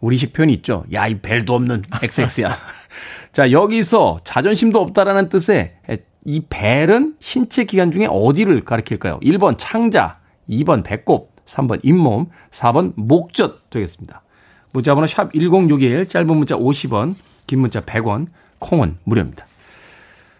우리식 0.00 0.32
표현이 0.32 0.52
있죠. 0.54 0.84
야, 0.92 1.06
이 1.06 1.18
벨도 1.20 1.54
없는 1.54 1.82
XX야. 2.02 2.56
자, 3.32 3.50
여기서 3.50 4.20
자존심도 4.24 4.80
없다라는 4.80 5.28
뜻의 5.30 5.74
이 6.26 6.42
벨은 6.48 7.16
신체 7.18 7.64
기관 7.64 7.90
중에 7.90 8.06
어디를 8.08 8.62
가리킬까요? 8.64 9.20
1번 9.20 9.56
창자, 9.58 10.18
2번 10.48 10.84
배꼽, 10.84 11.34
3번 11.46 11.80
잇몸, 11.82 12.26
4번 12.50 12.92
목젖 12.96 13.70
되겠습니다. 13.70 14.22
문자 14.72 14.94
번호 14.94 15.06
샵 15.06 15.32
1061, 15.32 16.08
짧은 16.08 16.36
문자 16.36 16.56
50원, 16.56 17.14
긴 17.46 17.60
문자 17.60 17.80
100원, 17.80 18.28
콩은 18.58 18.98
무료입니다. 19.04 19.46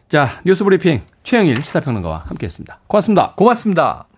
자, 0.08 0.28
뉴스 0.44 0.64
브리핑 0.64 1.00
최영일 1.22 1.62
시사평론가와 1.62 2.24
함께했습니다. 2.26 2.80
고맙습니다. 2.86 3.34
고맙습니다. 3.36 4.09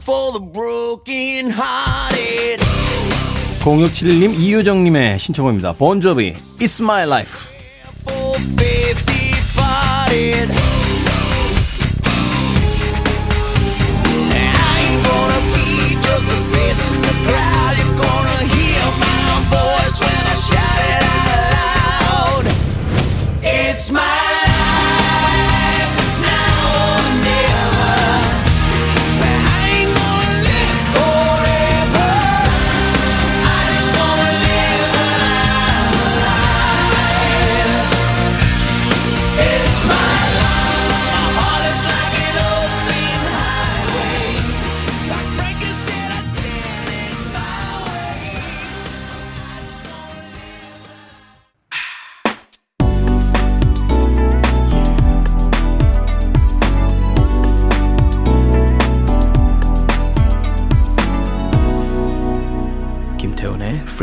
For 0.00 0.32
the 0.32 0.40
broken 0.40 1.50
hearted. 1.50 2.60
0671님, 3.60 4.34
이유정님의 4.38 5.18
신청곡입니다. 5.18 5.72
본조비, 5.72 6.34
It's 6.60 6.80
My 6.80 7.04
Life. 7.04 7.48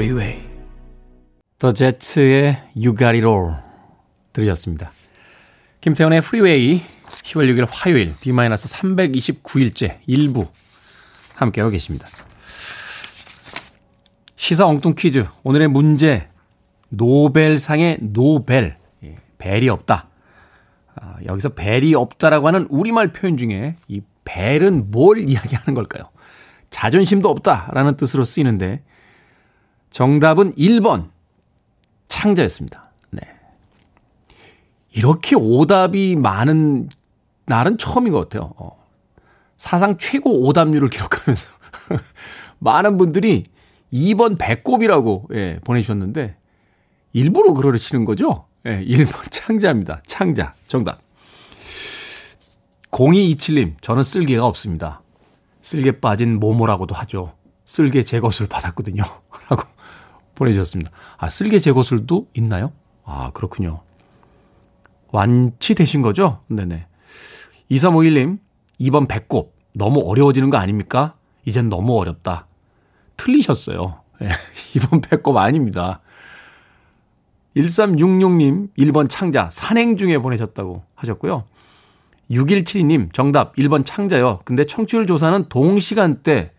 Freeway. 0.05 0.43
더 1.57 1.73
제츠의 1.73 2.61
You 2.75 2.95
Got 2.95 3.05
It 3.05 3.25
All 3.25 3.55
들으셨습니다. 4.33 4.91
김태훈의 5.81 6.19
Freeway 6.19 6.81
10월 7.23 7.49
6일 7.49 7.65
화요일 7.67 8.15
D-329일째 8.19 9.97
일부 10.05 10.45
함께하고 11.33 11.71
계십니다. 11.71 12.07
시사 14.35 14.67
엉뚱 14.67 14.93
퀴즈 14.95 15.25
오늘의 15.41 15.69
문제 15.69 16.29
노벨상의 16.89 17.97
노벨 18.01 18.77
예, 19.03 19.17
벨이 19.39 19.69
없다. 19.69 20.09
아, 20.97 21.15
여기서 21.25 21.49
벨이 21.49 21.95
없다라고 21.95 22.47
하는 22.47 22.67
우리말 22.69 23.11
표현 23.11 23.37
중에 23.37 23.75
이 23.87 24.01
벨은 24.23 24.91
뭘 24.91 25.27
이야기하는 25.27 25.73
걸까요? 25.73 26.11
자존심도 26.69 27.27
없다라는 27.29 27.95
뜻으로 27.97 28.23
쓰이는데 28.23 28.83
정답은 29.95 30.53
1번 30.55 31.07
창자였습니다. 32.09 32.91
네. 33.11 33.21
이렇게 34.91 35.37
오답이 35.37 36.17
많은 36.17 36.89
날은 37.45 37.77
처음인 37.77 38.11
것 38.11 38.27
같아요. 38.27 38.51
어. 38.57 38.77
사상 39.55 39.97
최고 39.97 40.41
오답률을 40.41 40.89
기록하면서 40.89 41.47
많은 42.59 42.97
분들이 42.97 43.45
2번 43.93 44.37
배꼽이라고 44.37 45.29
예, 45.33 45.61
보내주셨는데 45.63 46.35
일부러 47.13 47.53
그러시는 47.53 48.03
거죠? 48.03 48.47
예, 48.65 48.83
1번 48.83 49.31
창자입니다. 49.31 50.01
창자. 50.05 50.55
정답. 50.67 50.99
0227님, 52.91 53.75
저는 53.79 54.03
쓸개가 54.03 54.45
없습니다. 54.45 55.01
쓸개 55.61 56.01
빠진 56.01 56.37
모모라고도 56.37 56.93
하죠. 56.95 57.31
쓸개 57.63 58.03
제거술 58.03 58.47
받았거든요. 58.47 59.01
라고 59.49 59.74
보내주셨습니다. 60.35 60.91
아, 61.17 61.29
쓸개 61.29 61.59
제거술도 61.59 62.27
있나요? 62.33 62.71
아, 63.03 63.31
그렇군요. 63.33 63.81
완치되신 65.11 66.01
거죠? 66.01 66.41
네네. 66.47 66.87
2351님, 67.71 68.39
2번 68.81 69.07
배꼽. 69.07 69.55
너무 69.73 70.01
어려워지는 70.05 70.49
거 70.49 70.57
아닙니까? 70.57 71.15
이젠 71.45 71.69
너무 71.69 71.97
어렵다. 71.97 72.47
틀리셨어요. 73.17 74.01
네, 74.19 74.29
2번 74.73 75.07
배꼽 75.07 75.37
아닙니다. 75.37 76.01
1366님, 77.55 78.69
1번 78.77 79.09
창자. 79.09 79.49
산행 79.51 79.97
중에 79.97 80.17
보내셨다고 80.17 80.83
하셨고요. 80.95 81.45
6172님, 82.29 83.13
정답 83.13 83.55
1번 83.55 83.85
창자요. 83.85 84.41
근데 84.45 84.65
청취율 84.65 85.05
조사는 85.05 85.45
동시간대 85.47 86.51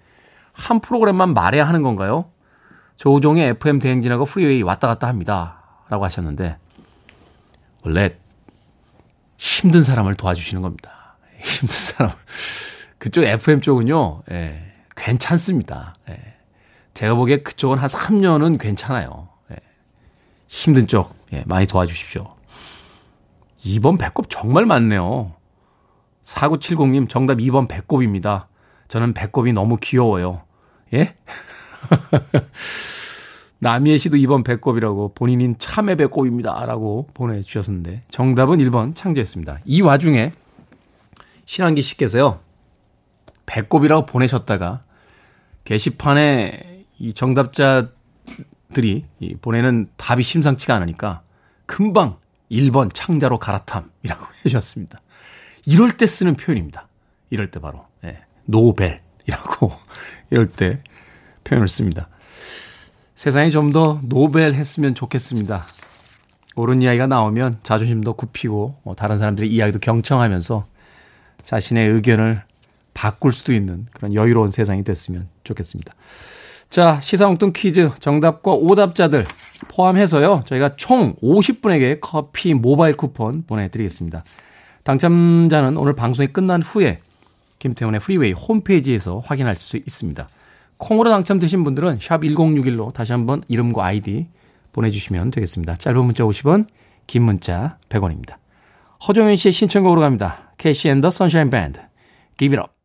한 0.53 0.81
프로그램만 0.81 1.35
말해야 1.35 1.67
하는 1.69 1.83
건가요? 1.83 2.31
조종의 2.97 3.51
FM 3.51 3.79
대행진하고 3.79 4.25
프리웨이 4.25 4.63
왔다 4.63 4.89
갔다 4.89 5.07
합니다. 5.07 5.63
라고 5.89 6.05
하셨는데, 6.05 6.59
원래 7.85 8.17
힘든 9.37 9.83
사람을 9.83 10.15
도와주시는 10.15 10.63
겁니다. 10.63 11.17
힘든 11.39 11.69
사람. 11.69 12.13
그쪽 12.99 13.25
FM 13.25 13.61
쪽은요, 13.61 14.23
예, 14.31 14.69
괜찮습니다. 14.97 15.95
예. 16.09 16.19
제가 16.95 17.15
보기에 17.15 17.39
그쪽은 17.39 17.79
한 17.79 17.89
3년은 17.89 18.59
괜찮아요. 18.59 19.29
예. 19.53 19.57
힘든 20.49 20.87
쪽, 20.87 21.15
예, 21.33 21.45
많이 21.47 21.67
도와주십시오. 21.67 22.35
2번 23.65 23.99
배꼽 23.99 24.31
정말 24.31 24.65
많네요. 24.65 25.35
4970님 26.23 27.09
정답 27.09 27.39
2번 27.39 27.69
배꼽입니다. 27.69 28.49
저는 28.89 29.13
배꼽이 29.13 29.53
너무 29.53 29.77
귀여워요. 29.81 30.43
예? 30.95 31.15
남희애 33.59 33.99
씨도 33.99 34.17
2번 34.19 34.45
배꼽이라고 34.45 35.13
본인인 35.15 35.57
참외 35.59 35.95
배꼽입니다. 35.95 36.67
라고 36.67 37.09
보내주셨는데 37.15 38.03
정답은 38.11 38.59
1번 38.59 38.95
창조했습니다. 38.95 39.61
이 39.65 39.81
와중에 39.81 40.33
신한기 41.47 41.83
씨께서요. 41.83 42.41
배꼽이라고 43.47 44.07
보내셨다가 44.07 44.83
게시판에 45.65 46.85
이 46.99 47.13
정답자들이 47.13 47.87
보내는 49.41 49.87
답이 49.97 50.23
심상치가 50.23 50.75
않으니까 50.75 51.23
금방 51.67 52.19
1번 52.51 52.91
창자로 52.93 53.39
갈아탐이라고 53.39 54.27
해주셨습니다. 54.45 55.01
이럴 55.65 55.97
때 55.97 56.07
쓰는 56.07 56.35
표현입니다. 56.35 56.89
이럴 57.31 57.51
때 57.51 57.61
바로 57.61 57.87
예, 58.05 58.21
노벨이라고 58.45 59.73
이럴 60.31 60.47
때 60.47 60.83
표현을 61.47 61.69
씁니다. 61.69 62.09
세상이 63.15 63.51
좀 63.51 63.73
더 63.73 64.01
노벨 64.03 64.55
했으면 64.55 64.95
좋겠습니다. 64.95 65.67
옳은 66.57 66.83
이야기가 66.83 67.07
나오면 67.07 67.59
자존심도 67.63 68.15
굽히고 68.15 68.77
뭐 68.83 68.95
다른 68.95 69.19
사람들의 69.19 69.51
이야기도 69.51 69.79
경청하면서 69.79 70.67
자신의 71.45 71.89
의견을 71.91 72.43
바꿀 72.95 73.33
수도 73.33 73.53
있는 73.53 73.87
그런 73.93 74.15
여유로운 74.15 74.49
세상이 74.49 74.83
됐으면 74.83 75.29
좋겠습니다. 75.45 75.95
자, 76.71 77.01
시사엉뚱 77.03 77.53
퀴즈 77.55 77.91
정답과 78.01 78.53
오답자들 78.53 79.25
포함해서요. 79.69 80.43
저희가 80.47 80.77
총 80.77 81.15
50분에게 81.23 81.99
커피 82.01 82.55
모바일 82.55 82.97
쿠폰 82.97 83.45
보내드리겠습니다. 83.47 84.25
당첨자는 84.83 85.77
오늘 85.77 85.95
방송이 85.95 86.29
끝난 86.29 86.63
후에 86.63 87.01
김태훈의 87.59 88.01
프리웨이 88.01 88.33
홈페이지에서 88.33 89.23
확인할 89.25 89.57
수 89.57 89.77
있습니다. 89.77 90.29
콩으로 90.79 91.11
당첨되신 91.11 91.65
분들은 91.65 91.99
sharp 92.01 92.21
1061로 92.23 92.93
다시 92.93 93.13
한번 93.13 93.43
이름과 93.49 93.85
아이디 93.85 94.29
보내주시면 94.73 95.31
되겠습니다. 95.31 95.77
짧은 95.77 96.05
문자 96.05 96.25
50원, 96.25 96.67
긴 97.07 97.23
문자 97.23 97.79
100원입니다. 97.89 98.35
허종현 99.07 99.37
씨의 99.37 99.53
신청곡으로 99.53 100.01
갑니다. 100.01 100.51
KC 100.59 100.89
and 100.89 101.00
the 101.00 101.11
Sunshine 101.11 101.51
Band, 101.51 101.81
Give 102.37 102.59
It 102.59 102.69
Up. 102.69 102.77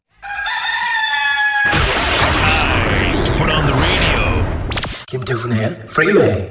김태훈의 5.08 5.86
프리웨이 5.88 6.50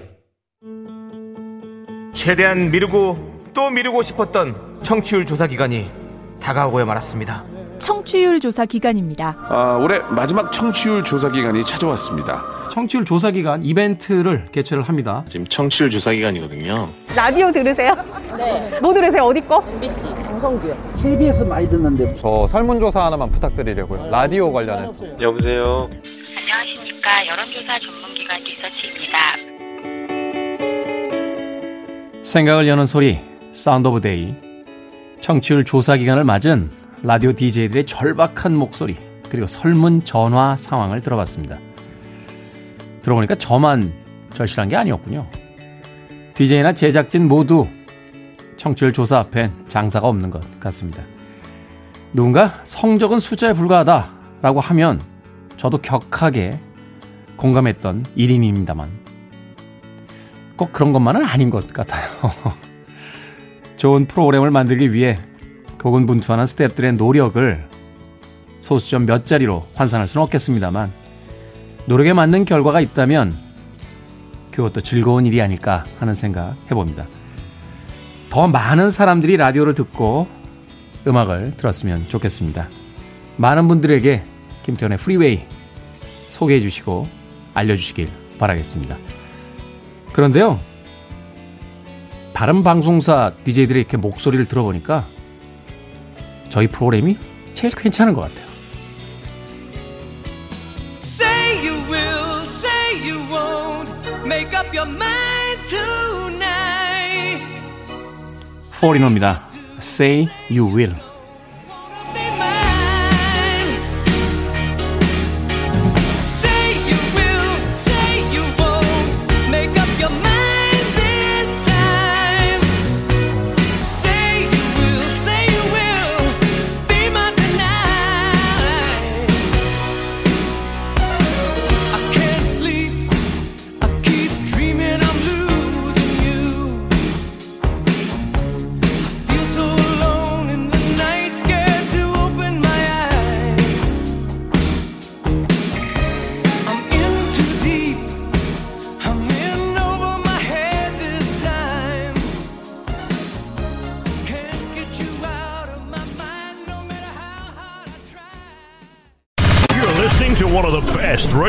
최대한 2.13 2.71
미루고 2.71 3.53
또 3.55 3.71
미루고 3.71 4.03
싶었던 4.03 4.83
청취율 4.83 5.25
조사 5.25 5.47
기간이 5.47 5.91
다가오고 6.43 6.85
말았습니다. 6.85 7.60
청취율 7.81 8.39
조사 8.41 8.65
기간입니다. 8.67 9.37
아, 9.49 9.79
올해 9.83 9.99
마지막 10.11 10.53
청취율 10.53 11.03
조사 11.03 11.31
기간이 11.31 11.65
찾아왔습니다. 11.65 12.45
청취율 12.71 13.05
조사 13.05 13.31
기간 13.33 13.65
이벤트를 13.65 14.47
개최를 14.53 14.83
합니다. 14.85 15.25
지금 15.29 15.47
청취율 15.47 15.91
조사 15.91 16.13
기간이거든요. 16.13 16.91
라디오 17.17 17.51
들으세요? 17.51 17.95
네. 18.37 18.79
뭐 18.81 18.95
들으세요? 18.95 19.23
어디 19.25 19.41
거? 19.41 19.65
MBC 19.73 20.15
방송주요. 20.15 20.77
KBS 21.03 21.43
많이 21.45 21.69
듣는데 21.69 22.13
저 22.13 22.47
설문조사 22.47 23.05
하나만 23.07 23.31
부탁드리려고요. 23.31 24.09
라디오 24.11 24.53
관련해서. 24.53 24.99
여보세요. 25.21 25.89
안녕하십니까. 26.37 27.27
여론조사 27.27 27.79
전문기관 27.87 28.41
리서치입니다. 28.45 29.17
생각을 32.23 32.69
여는 32.69 32.87
소리 32.87 33.19
Sound 33.53 33.89
of 33.89 34.01
Day 34.03 34.35
청취율 35.21 35.65
조사 35.65 35.97
기간을 35.97 36.23
맞은 36.25 36.71
라디오 37.03 37.33
DJ들의 37.33 37.87
절박한 37.87 38.55
목소리 38.55 38.95
그리고 39.31 39.47
설문 39.47 40.05
전화 40.05 40.55
상황을 40.57 41.01
들어봤습니다. 41.01 41.59
들어보니까 43.01 43.37
저만 43.37 43.95
절실한 44.35 44.69
게 44.69 44.77
아니었군요. 44.77 45.27
DJ나 46.35 46.75
제작진 46.75 47.27
모두 47.27 47.67
청취율 48.59 48.93
조사 48.93 49.19
앞엔 49.19 49.65
장사가 49.67 50.09
없는 50.09 50.29
것 50.29 50.61
같습니다. 50.61 51.03
누군가 52.13 52.61
성적은 52.65 53.19
숫자에 53.19 53.55
불과하다라고 53.55 54.61
하면 54.61 55.01
저도 55.57 55.79
격하게 55.79 56.61
공감했던 57.37 58.05
1인입니다만 58.15 58.89
꼭 60.57 60.73
그런 60.73 60.93
것만은 60.93 61.25
아닌 61.25 61.49
것 61.49 61.73
같아요. 61.73 62.11
좋은 63.77 64.05
프로그램을 64.05 64.51
만들기 64.51 64.93
위해 64.93 65.19
고군분투하는 65.81 66.45
스탭들의 66.45 66.97
노력을 66.97 67.69
소수점 68.59 69.07
몇 69.07 69.25
자리로 69.25 69.67
환산할 69.75 70.07
수는 70.07 70.25
없겠습니다만 70.25 70.93
노력에 71.87 72.13
맞는 72.13 72.45
결과가 72.45 72.81
있다면 72.83 73.39
그것도 74.51 74.83
즐거운 74.83 75.25
일이 75.25 75.41
아닐까 75.41 75.85
하는 75.99 76.15
생각 76.15 76.55
해봅니다. 76.71 77.07
더 78.29 78.47
많은 78.47 78.91
사람들이 78.91 79.39
라디오를 79.39 79.75
듣고 79.75 80.29
음악을 81.07 81.55
들었으면 81.57 82.07
좋겠습니다. 82.09 82.69
많은 83.39 83.67
분들에게 83.67 84.23
김태현의 84.65 84.99
프리웨이 84.99 85.47
소개해 86.29 86.61
주시고 86.61 87.09
알려주시길 87.55 88.09
바라겠습니다. 88.39 88.99
그런데요, 90.13 90.61
다른 92.35 92.63
방송사 92.63 93.33
DJ들의 93.45 93.81
이렇게 93.81 93.97
목소리를 93.97 94.45
들어보니까 94.45 95.07
저희 96.51 96.67
프로그램이 96.67 97.17
제일 97.55 97.73
괜찮은 97.75 98.13
것 98.13 98.23
같아요. 98.23 98.47
Say 101.03 101.67
you 101.67 101.81
will, 101.89 102.45
say 102.47 103.09
you 103.09 103.19
won't, 103.31 103.89
make 104.27 104.53
up 104.55 104.69
your 104.77 104.89
mind 104.91 105.67
tonight. 105.67 107.43
포리노입니다. 108.81 109.49
Say 109.79 110.29
you 110.51 110.67
will. 110.67 111.10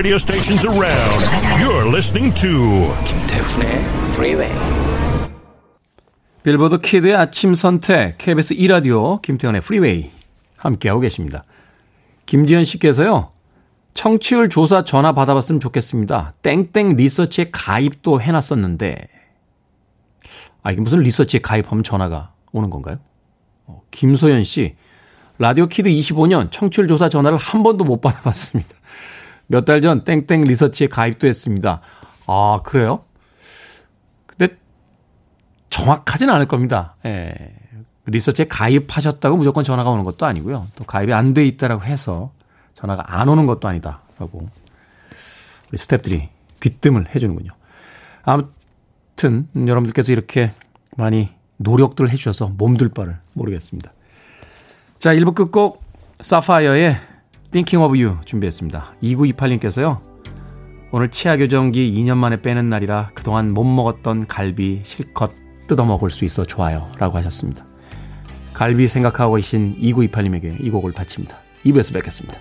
Radio 0.02 0.18
stations 0.18 0.66
around. 0.66 1.62
You're 1.62 1.88
listening 1.88 2.34
to 2.42 2.90
김태훈의 3.06 3.70
Freeway. 4.14 4.52
빌보드 6.42 6.80
키드의 6.80 7.16
아침 7.16 7.54
선택 7.54 8.18
KBS 8.18 8.56
2 8.56 8.68
라디오 8.68 9.22
김태훈의 9.22 9.60
Freeway 9.60 10.10
함께하고 10.58 11.02
계십니다. 11.02 11.44
김지현 12.26 12.66
씨께서요. 12.66 13.30
청취율 13.94 14.50
조사 14.50 14.84
전화 14.84 15.12
받아봤으면 15.12 15.60
좋겠습니다. 15.60 16.34
땡땡 16.42 16.96
리서치에 16.96 17.50
가입도 17.52 18.22
해놨었는데 18.22 19.08
아 20.64 20.72
이게 20.72 20.82
무슨 20.82 21.02
리서치에 21.02 21.42
가입하면 21.42 21.84
전화가 21.84 22.34
오는 22.54 22.72
건가요? 22.72 22.98
어, 23.68 23.84
김소연 23.92 24.46
씨 24.46 24.74
라디오 25.38 25.68
kid 25.67 25.91
25년 25.92 26.50
청취율 26.50 26.88
조사 26.88 27.08
전화를 27.08 27.38
한 27.38 27.62
번도 27.62 27.84
못 27.84 28.02
받아봤습니다. 28.02 28.81
몇 29.52 29.66
달 29.66 29.82
전 29.82 30.06
땡땡 30.06 30.46
리서치에 30.46 30.88
가입도 30.88 31.28
했습니다. 31.28 31.82
아, 32.26 32.62
그래요? 32.64 33.04
근데 34.26 34.56
정확하진 35.70 36.30
않을 36.30 36.46
겁니다. 36.46 36.96
예. 37.06 37.54
리서치에 38.06 38.46
가입하셨다고 38.46 39.36
무조건 39.36 39.66
전화가 39.66 39.90
오는 39.90 40.06
것도 40.06 40.26
아니고요. 40.26 40.68
또 40.76 40.86
가입이 40.86 41.12
안 41.14 41.34
돼 41.34 41.46
있다라고 41.46 41.84
해서 41.84 42.32
전화가 42.76 43.04
안 43.20 43.28
오는 43.28 43.46
것도 43.46 43.68
아니다라고 43.68 44.48
우리 45.70 45.78
스탭들이 45.78 46.30
귀뜸을 46.62 47.14
해주는군요. 47.14 47.52
아무튼 48.24 49.48
여러분들께서 49.56 50.14
이렇게 50.14 50.54
많이 50.96 51.30
노력들 51.58 52.10
해주셔서 52.10 52.54
몸둘 52.58 52.90
바를 52.90 53.18
모르겠습니다. 53.34 53.92
자, 54.98 55.14
1부 55.14 55.36
끝곡 55.36 55.84
사파이어의 56.22 57.11
Thinking 57.52 57.84
of 57.84 57.98
You 57.98 58.18
준비했습니다. 58.26 58.96
2928님께서요. 59.04 60.00
오늘 60.92 61.10
치아 61.10 61.38
교정기 61.38 61.94
2년 61.94 62.18
만에 62.18 62.42
빼는 62.42 62.70
날이라 62.70 63.12
그동안 63.14 63.52
못 63.52 63.64
먹었던 63.64 64.28
갈비 64.28 64.82
실컷 64.84 65.32
뜯어 65.68 65.86
먹을 65.86 66.10
수 66.10 66.26
있어 66.26 66.46
좋아요. 66.46 66.92
라고 66.98 67.18
하셨습니다. 67.18 67.66
갈비 68.54 68.88
생각하고 68.88 69.36
계신 69.36 69.78
2928님에게 69.80 70.64
이 70.64 70.70
곡을 70.70 70.92
바칩니다. 70.94 71.38
2부에서 71.66 71.94
뵙겠습니다. 71.94 72.40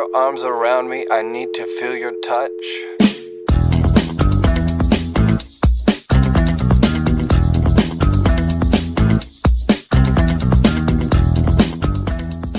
Your 0.00 0.16
arms 0.16 0.44
around 0.44 0.88
me. 0.88 1.04
I 1.10 1.22
need 1.22 1.52
to 1.54 1.66
feel 1.78 1.94
your 1.94 2.14
touch. 2.22 2.50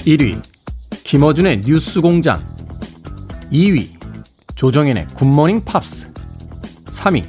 1위 0.05 0.41
김어준의 1.03 1.61
뉴스 1.61 2.01
공장 2.01 2.43
2위 3.51 3.89
조정현의 4.55 5.07
굿모닝 5.15 5.61
팝스 5.63 6.11
3위 6.85 7.23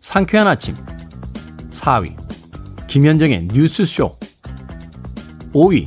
상쾌한 0.00 0.46
아침 0.48 0.74
4위 1.70 2.16
김현정의 2.88 3.48
뉴스쇼 3.52 4.16
5위 5.54 5.86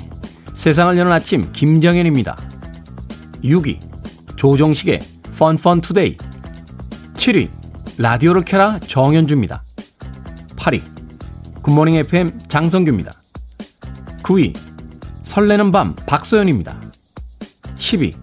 세상을 0.54 0.98
여는 0.98 1.12
아침 1.12 1.52
김정현입니다 1.52 2.49
6위 3.44 3.80
조정식의 4.36 5.02
펀펀 5.38 5.82
투데이 5.82 6.18
7위 7.14 7.50
라디오를 7.98 8.44
켜라 8.44 8.80
정현주입니다. 8.80 9.64
8위 10.56 10.82
굿모닝 11.62 11.96
FM 11.96 12.40
장성규입니다. 12.48 13.12
9위 14.24 14.56
설레는 15.24 15.72
밤 15.72 15.96
박소연입니다. 15.96 16.80
10위 17.76 18.16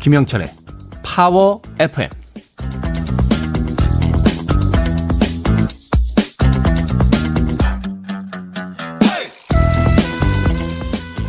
김영철의 0.00 0.54
파워 1.02 1.60
FM 1.78 2.08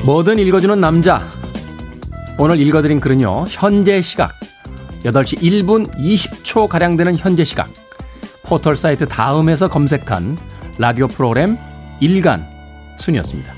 뭐든 0.06 0.38
읽어주는 0.38 0.82
남자 0.82 1.22
오늘 2.40 2.60
읽어드린 2.60 3.00
글은요 3.00 3.46
현재 3.48 4.02
시각 4.02 4.34
8시 5.04 5.40
1분 5.40 5.94
20초 5.96 6.68
가량 6.68 6.98
되는 6.98 7.16
현재 7.16 7.44
시각 7.44 7.70
포털 8.44 8.76
사이트 8.76 9.08
다음에서 9.08 9.68
검색한 9.68 10.38
라디오 10.80 11.08
프로그램 11.08 11.58
일간 12.00 12.46
순이었습니다. 12.98 13.54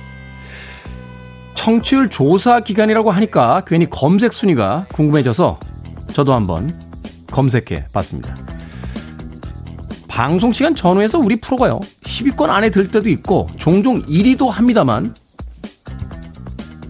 청취율 1.54 2.10
조사 2.10 2.60
기간이라고 2.60 3.12
하니까 3.12 3.64
괜히 3.66 3.90
검색 3.90 4.34
순위가 4.34 4.88
궁금해져서 4.94 5.60
저도 6.14 6.34
한번 6.34 6.70
검색해 7.32 7.88
봤습니다. 7.94 8.36
방송 10.08 10.52
시간 10.52 10.76
전후에서 10.76 11.18
우리 11.18 11.38
프로가요. 11.38 11.80
10위권 12.04 12.50
안에 12.50 12.70
들 12.70 12.92
때도 12.92 13.10
있고 13.10 13.48
종종 13.58 14.02
1위도 14.04 14.50
합니다만 14.50 15.16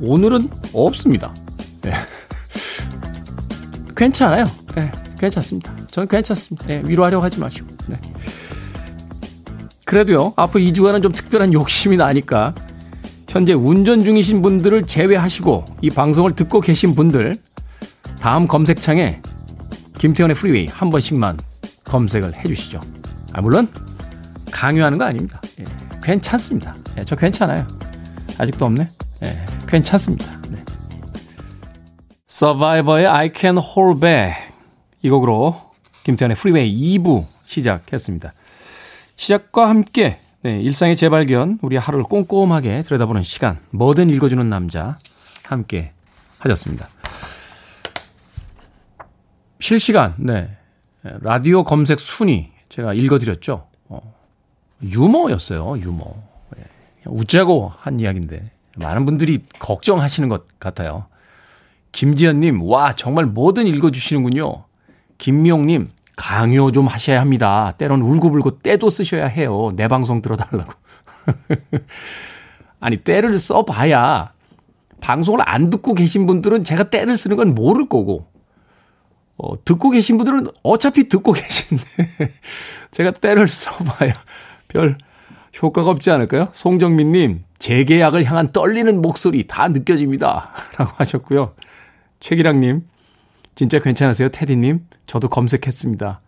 오늘은 0.01 0.49
없습니다. 0.73 1.33
네. 1.85 1.93
괜찮아요. 3.95 4.49
네, 4.75 4.91
괜찮습니다. 5.19 5.73
저는 5.91 6.07
괜찮습니다. 6.07 6.65
네, 6.67 6.81
위로하려고 6.83 7.23
하지 7.23 7.39
마시고. 7.39 7.67
네. 7.87 7.97
그래도요, 9.85 10.33
앞으로 10.35 10.63
2주간은 10.63 11.03
좀 11.03 11.11
특별한 11.11 11.53
욕심이 11.53 11.95
나니까 11.95 12.55
현재 13.29 13.53
운전 13.53 14.03
중이신 14.03 14.41
분들을 14.41 14.87
제외하시고 14.87 15.65
이 15.81 15.89
방송을 15.89 16.31
듣고 16.31 16.59
계신 16.59 16.95
분들 16.95 17.35
다음 18.19 18.47
검색창에 18.47 19.21
김태현의 19.99 20.35
프리웨이 20.35 20.67
한 20.67 20.89
번씩만 20.89 21.37
검색을 21.83 22.35
해 22.35 22.47
주시죠. 22.47 22.79
아, 23.33 23.41
물론 23.41 23.67
강요하는 24.51 24.97
거 24.97 25.05
아닙니다. 25.05 25.39
예, 25.59 25.65
괜찮습니다. 26.01 26.75
예, 26.97 27.03
저 27.03 27.15
괜찮아요. 27.15 27.67
아직도 28.37 28.65
없네. 28.65 28.89
예, 29.23 29.45
괜찮습니다. 29.67 30.25
네. 30.49 30.64
서바이버의 32.35 33.07
I 33.07 33.31
Can 33.33 33.57
Hold 33.57 34.01
Back 34.01 34.35
이 35.01 35.09
곡으로 35.09 35.55
김태현의 36.03 36.35
프리웨이 36.35 36.97
2부 36.97 37.23
시작했습니다. 37.45 38.33
시작과 39.15 39.69
함께 39.69 40.19
네, 40.41 40.59
일상의 40.59 40.97
재발견, 40.97 41.59
우리 41.61 41.77
하루를 41.77 42.03
꼼꼼하게 42.03 42.81
들여다보는 42.81 43.21
시간, 43.21 43.59
뭐든 43.69 44.09
읽어주는 44.09 44.49
남자, 44.49 44.97
함께 45.43 45.93
하셨습니다. 46.39 46.89
실시간, 49.61 50.15
네, 50.17 50.57
라디오 51.03 51.63
검색 51.63 52.01
순위, 52.01 52.51
제가 52.67 52.93
읽어드렸죠. 52.93 53.65
어, 53.87 54.13
유머였어요, 54.83 55.79
유머. 55.79 56.03
네, 56.57 56.63
웃자고 57.05 57.71
한 57.79 58.01
이야기인데, 58.01 58.51
많은 58.75 59.05
분들이 59.05 59.45
걱정하시는 59.57 60.27
것 60.27 60.59
같아요. 60.59 61.05
김지연님, 61.95 62.61
와, 62.63 62.93
정말 62.93 63.25
뭐든 63.25 63.67
읽어주시는군요. 63.67 64.65
김미용님, 65.17 65.87
강요 66.17 66.71
좀 66.73 66.87
하셔야 66.87 67.21
합니다. 67.21 67.73
때론 67.77 68.01
울고불고 68.01 68.59
때도 68.59 68.89
쓰셔야 68.89 69.27
해요. 69.27 69.71
내 69.77 69.87
방송 69.87 70.21
들어달라고. 70.21 70.73
아니, 72.81 72.97
때를 72.97 73.39
써봐야 73.39 74.33
방송을 74.99 75.39
안 75.45 75.69
듣고 75.69 75.93
계신 75.93 76.25
분들은 76.25 76.65
제가 76.65 76.89
때를 76.89 77.15
쓰는 77.15 77.37
건 77.37 77.55
모를 77.55 77.87
거고, 77.87 78.27
어, 79.37 79.63
듣고 79.63 79.89
계신 79.91 80.17
분들은 80.17 80.47
어차피 80.63 81.07
듣고 81.07 81.31
계신데, 81.31 81.83
제가 82.91 83.11
때를 83.11 83.47
써봐야 83.47 84.13
별 84.67 84.97
효과가 85.63 85.91
없지 85.91 86.11
않을까요? 86.11 86.49
송정민님, 86.51 87.45
재계약을 87.57 88.25
향한 88.25 88.51
떨리는 88.51 89.01
목소리 89.01 89.47
다 89.47 89.69
느껴집니다. 89.69 90.51
라고 90.77 90.91
하셨고요. 90.97 91.53
최기랑님, 92.25 92.87
진짜 93.53 93.77
괜찮으세요, 93.77 94.29
테디님? 94.29 94.87
저도 95.05 95.29
검색했습니다. 95.29 96.21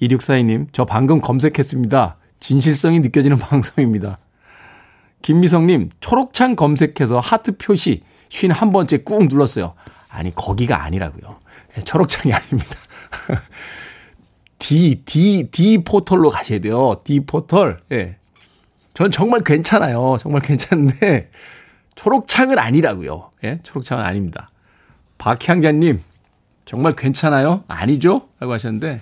2642님, 0.00 0.68
저 0.72 0.86
방금 0.86 1.20
검색했습니다. 1.20 2.16
진실성이 2.40 3.00
느껴지는 3.00 3.36
방송입니다. 3.36 4.16
김미성님, 5.20 5.90
초록창 6.00 6.56
검색해서 6.56 7.20
하트 7.20 7.58
표시 7.58 8.04
51번째 8.30 9.04
꾹 9.04 9.26
눌렀어요. 9.26 9.74
아니, 10.08 10.34
거기가 10.34 10.82
아니라고요. 10.82 11.38
초록창이 11.84 12.32
아닙니다. 12.32 12.78
D, 14.58 15.02
D, 15.04 15.50
D 15.50 15.84
포털로 15.84 16.30
가셔야 16.30 16.58
돼요. 16.60 16.96
D 17.04 17.20
포털. 17.20 17.82
예. 17.92 18.16
전 18.94 19.10
정말 19.10 19.42
괜찮아요. 19.44 20.16
정말 20.18 20.40
괜찮은데, 20.40 21.30
초록창은 21.96 22.58
아니라고요. 22.58 23.30
예, 23.44 23.60
초록창은 23.62 24.02
아닙니다. 24.02 24.48
박향자님, 25.24 26.02
정말 26.66 26.92
괜찮아요? 26.92 27.64
아니죠? 27.66 28.28
라고 28.40 28.52
하셨는데, 28.52 29.00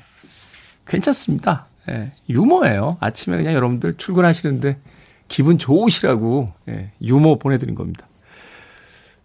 괜찮습니다. 0.86 1.66
예, 1.90 2.12
유머예요. 2.30 2.96
아침에 3.00 3.36
그냥 3.38 3.54
여러분들 3.54 3.94
출근하시는데 3.94 4.78
기분 5.26 5.58
좋으시라고 5.58 6.52
예, 6.68 6.92
유머 7.02 7.38
보내드린 7.38 7.74
겁니다. 7.74 8.06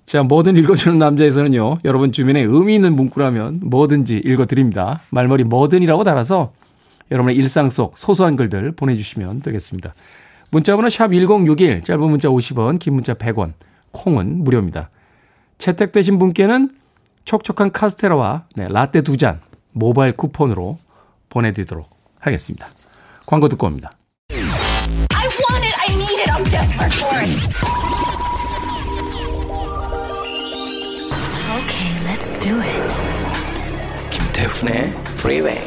자, 0.05 0.23
뭐든 0.23 0.57
읽어주는 0.57 0.97
남자에서는요, 0.97 1.81
여러분 1.86 2.12
주변에 2.12 2.41
의미 2.41 2.73
있는 2.73 2.95
문구라면 2.95 3.60
뭐든지 3.65 4.17
읽어드립니다. 4.25 5.01
말머리 5.12 5.43
뭐든이라고 5.43 6.03
달아서 6.03 6.51
여러분의 7.12 7.36
일상 7.36 7.69
속 7.69 7.95
소소한 7.95 8.36
글들 8.36 8.71
보내주시면 8.71 9.41
되겠습니다. 9.41 9.93
문자번호 10.49 10.89
샵 10.89 11.13
1061, 11.13 11.83
짧은 11.83 12.10
문자 12.10 12.29
50원, 12.29 12.79
긴 12.79 12.95
문자 12.95 13.13
100원, 13.13 13.53
콩은 13.91 14.43
무료입니다. 14.43 14.89
채택되신 15.60 16.17
분께는 16.17 16.71
촉촉한 17.27 17.71
카스테라와 17.71 18.45
네, 18.55 18.67
라떼 18.69 19.01
두 19.01 19.17
잔 19.17 19.41
모바일 19.73 20.13
쿠폰으로 20.13 20.79
보내드리도록 21.29 21.89
하겠습니다. 22.19 22.67
광고 23.27 23.49
듣고 23.49 23.67
옵니다. 23.67 23.91
I 24.31 25.27
want 25.51 25.65
it. 25.65 25.75
I 25.87 25.93
need 25.93 26.21
it. 26.21 26.31
I'm 26.31 26.43
desperate 26.49 26.95
for 26.95 27.19
it. 27.19 28.57
Okay, 31.57 31.91
let's 32.07 32.31
do 32.39 32.59
it. 32.61 34.09
김태훈의 34.09 34.93
Freeway. 35.19 35.59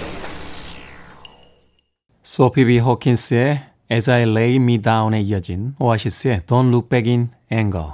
소피 2.23 2.65
비 2.65 2.79
호킨스의 2.79 3.61
As 3.93 4.09
I 4.11 4.23
Lay 4.23 4.55
Me 4.57 4.81
Down에 4.81 5.21
이어진 5.21 5.75
오아시스의 5.79 6.43
Don't 6.47 6.69
Look 6.69 6.89
Back 6.89 7.11
in 7.13 7.31
Anger 7.53 7.93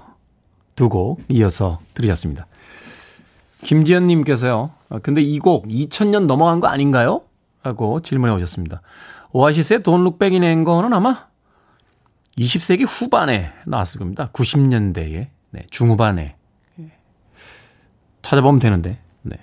두 0.77 0.89
곡 0.89 1.21
이어서 1.31 1.81
들으셨습니다. 1.95 2.47
김지연님께서요. 3.67 4.71
아, 4.91 4.99
근데 5.01 5.23
이 5.23 5.39
곡 5.39 5.67
2000년 5.67 6.27
넘어간 6.27 6.61
거 6.61 6.69
아닌가요? 6.69 7.23
하고 7.63 8.01
질문해 8.01 8.33
오셨습니다. 8.35 8.81
오아시스의 9.33 9.81
Look 9.87 10.19
Back 10.19 10.39
in 10.39 10.45
Anger는 10.45 10.93
아마 10.93 11.27
20세기 12.39 12.87
후반에 12.87 13.53
나왔을 13.67 13.99
겁니다. 13.99 14.31
90년대에 14.33 15.29
네, 15.51 15.63
중후반에 15.71 16.37
찾아보면 18.23 18.61
되는데 18.61 18.99
네. 19.23 19.37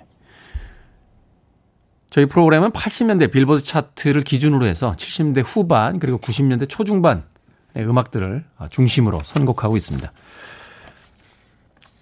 저희 2.10 2.26
프로그램은 2.26 2.70
80년대 2.70 3.30
빌보드 3.30 3.62
차트를 3.62 4.22
기준으로 4.22 4.66
해서 4.66 4.92
70년대 4.96 5.42
후반 5.44 5.98
그리고 5.98 6.18
90년대 6.18 6.68
초중반의 6.68 7.22
음악들을 7.76 8.44
중심으로 8.70 9.20
선곡하고 9.22 9.76
있습니다. 9.76 10.12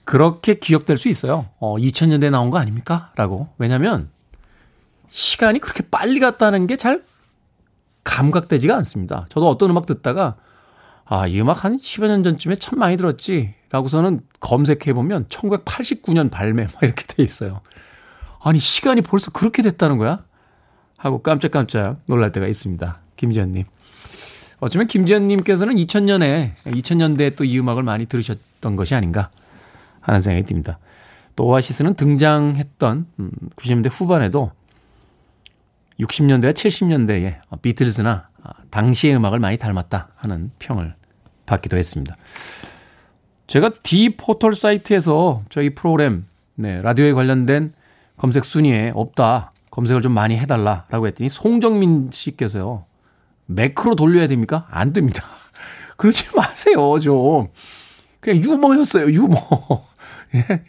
그렇게 0.05 0.55
기억될 0.55 0.97
수 0.99 1.09
있어요. 1.09 1.47
어, 1.59 1.77
2000년대에 1.77 2.31
나온 2.31 2.51
거 2.51 2.59
아닙니까? 2.59 3.13
라고. 3.17 3.49
왜냐면 3.59 4.11
시간이 5.11 5.59
그렇게 5.61 5.83
빨리 5.91 6.19
갔다는 6.21 6.67
게 6.67 6.77
잘 6.77 7.03
감각되지가 8.05 8.75
않습니다. 8.79 9.27
저도 9.31 9.49
어떤 9.49 9.71
음악 9.71 9.87
듣다가 9.87 10.37
아, 11.05 11.27
이 11.27 11.41
음악 11.41 11.65
한 11.65 11.77
10여 11.77 12.07
년 12.09 12.25
전쯤에 12.25 12.57
참 12.57 12.79
많이 12.79 12.97
들었지. 12.97 13.55
라고서는 13.71 14.21
검색해보면 14.41 15.27
1989년 15.27 16.31
발매 16.31 16.65
막 16.65 16.83
이렇게 16.83 17.05
돼 17.07 17.23
있어요. 17.23 17.61
아니, 18.43 18.59
시간이 18.59 19.03
벌써 19.03 19.31
그렇게 19.31 19.63
됐다는 19.63 19.99
거야? 19.99 20.25
하고 20.97 21.23
깜짝깜짝 21.23 21.99
놀랄 22.07 22.33
때가 22.33 22.47
있습니다. 22.49 23.01
김지현님. 23.17 23.65
어쩌면 24.61 24.87
김지현님께서는 24.87 25.75
2000년에, 25.75 26.55
2000년대에 26.55 27.37
또 27.37 27.45
이 27.45 27.59
음악을 27.59 27.83
많이 27.83 28.07
들으셨던 28.07 28.77
것이 28.77 28.95
아닌가 28.95 29.31
하는 30.03 30.21
생각이 30.21 30.47
듭니다. 30.47 30.79
또 31.35 31.47
오아시스는 31.47 31.95
등장했던 31.95 33.07
90년대 33.57 33.89
후반에도 33.91 34.53
60년대와 35.99 36.53
70년대에 36.53 37.63
비틀즈나 37.63 38.29
당시의 38.71 39.17
음악을 39.17 39.39
많이 39.39 39.57
닮았다 39.57 40.09
하는 40.17 40.51
평을 40.59 40.95
받기도 41.47 41.77
했습니다. 41.77 42.17
제가 43.47 43.71
D 43.83 44.17
포털 44.17 44.55
사이트에서 44.55 45.43
저희 45.49 45.75
프로그램 45.75 46.27
네, 46.55 46.81
라디오에 46.83 47.13
관련된 47.13 47.73
검색 48.17 48.45
순위에 48.45 48.93
없다. 48.95 49.53
검색을 49.71 50.03
좀 50.03 50.13
많이 50.13 50.37
해달라라고 50.37 51.07
했더니 51.07 51.29
송정민 51.29 52.11
씨께서요. 52.13 52.85
매크로 53.47 53.95
돌려야 53.97 54.27
됩니까? 54.27 54.67
안 54.71 54.93
됩니다. 54.93 55.25
그러지 55.97 56.25
마세요, 56.37 56.99
좀. 57.01 57.49
그냥 58.21 58.45
유머였어요, 58.45 59.11
유머. 59.11 59.37
예. 60.35 60.63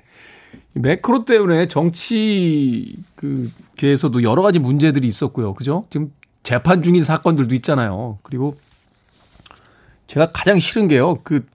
매크로 0.74 1.26
때문에 1.26 1.68
정치 1.68 2.96
그 3.16 3.52
계에서도 3.78 4.24
여러 4.24 4.42
가지 4.42 4.60
문제들이 4.60 5.08
있었고요. 5.08 5.54
그죠? 5.54 5.86
지금 5.90 6.12
재판 6.42 6.82
중인 6.84 7.04
사건들도 7.04 7.54
있잖아요. 7.56 8.20
그리고 8.24 8.56
제가 10.08 10.32
가장 10.32 10.60
싫은 10.60 10.88
게요. 10.88 11.16
그 11.24 11.46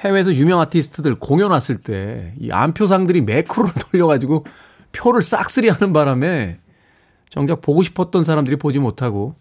해외에서 0.00 0.32
유명 0.34 0.60
아티스트들 0.60 1.16
공연 1.16 1.50
왔을 1.50 1.76
때 1.76 2.32
이 2.40 2.50
안표상들이 2.52 3.22
매크로를 3.22 3.72
돌려가지고 3.90 4.44
표를 4.92 5.22
싹쓸이 5.22 5.68
하는 5.68 5.92
바람에 5.92 6.58
정작 7.30 7.60
보고 7.60 7.82
싶었던 7.82 8.24
사람들이 8.24 8.56
보지 8.56 8.78
못하고 8.78 9.34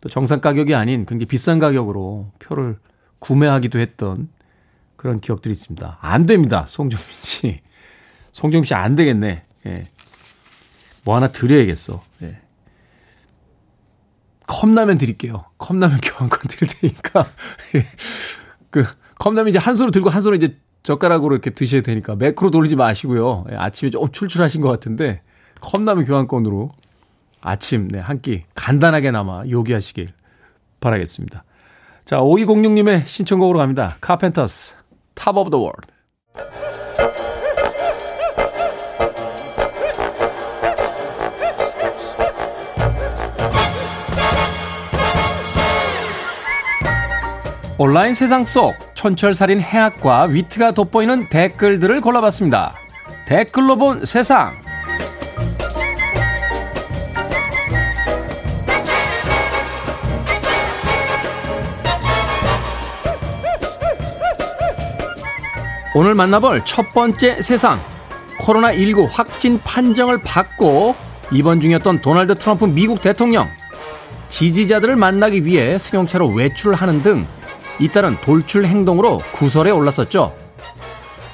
또 0.00 0.08
정상 0.08 0.40
가격이 0.40 0.74
아닌 0.74 1.04
굉장히 1.06 1.26
비싼 1.26 1.58
가격으로 1.58 2.30
표를 2.38 2.76
구매하기도 3.18 3.78
했던 3.78 4.28
그런 5.04 5.20
기억들이 5.20 5.52
있습니다. 5.52 5.98
안 6.00 6.24
됩니다. 6.24 6.64
송정민 6.66 7.06
씨. 7.20 7.60
송정민 8.32 8.64
씨 8.64 8.72
안 8.72 8.96
되겠네. 8.96 9.44
예. 9.66 9.84
뭐 11.04 11.14
하나 11.14 11.28
드려야겠어. 11.28 12.02
예. 12.22 12.38
컵라면 14.46 14.96
드릴게요. 14.96 15.44
컵라면 15.58 16.00
교환권 16.00 16.38
드릴 16.48 16.72
테니까. 16.72 17.26
예. 17.76 17.84
그 18.70 18.86
컵라면 19.18 19.48
이제 19.50 19.58
한 19.58 19.76
손으로 19.76 19.90
들고 19.90 20.08
한 20.08 20.22
손으로 20.22 20.42
이제 20.42 20.56
젓가락으로 20.82 21.34
이렇게 21.34 21.50
드셔야 21.50 21.82
되니까 21.82 22.16
매크로 22.16 22.50
돌리지 22.50 22.74
마시고요. 22.76 23.44
예. 23.52 23.56
아침에 23.56 23.90
좀 23.90 24.10
출출하신 24.10 24.62
것 24.62 24.70
같은데 24.70 25.20
컵라면 25.60 26.06
교환권으로 26.06 26.70
아침 27.42 27.88
네, 27.88 27.98
한 27.98 28.22
끼 28.22 28.44
간단하게나마 28.54 29.44
요기하시길 29.50 30.08
바라겠습니다. 30.80 31.44
자, 32.06 32.20
5206님의 32.20 33.04
신청곡으로 33.06 33.58
갑니다. 33.58 33.96
카펜터스, 34.00 34.74
Top 35.14 35.38
of 35.38 35.50
the 35.50 35.62
World. 35.62 35.86
온라인 47.76 48.14
세상 48.14 48.44
속 48.44 48.74
촌철살인 48.94 49.60
해학과 49.60 50.22
위트가 50.22 50.70
돋보이는 50.70 51.28
댓글들을 51.28 52.00
골라봤습니다. 52.00 52.72
댓글로 53.26 53.76
본 53.76 54.04
세상. 54.04 54.63
오늘 65.96 66.16
만나볼 66.16 66.62
첫 66.64 66.92
번째 66.92 67.40
세상. 67.40 67.80
코로나19 68.40 69.06
확진 69.08 69.60
판정을 69.60 70.22
받고 70.22 70.96
입원 71.30 71.60
중이었던 71.60 72.00
도널드 72.00 72.34
트럼프 72.34 72.64
미국 72.64 73.00
대통령. 73.00 73.48
지지자들을 74.28 74.96
만나기 74.96 75.44
위해 75.44 75.78
승용차로 75.78 76.30
외출을 76.30 76.74
하는 76.74 77.04
등 77.04 77.24
잇따른 77.78 78.16
돌출 78.22 78.64
행동으로 78.66 79.22
구설에 79.34 79.70
올랐었죠. 79.70 80.34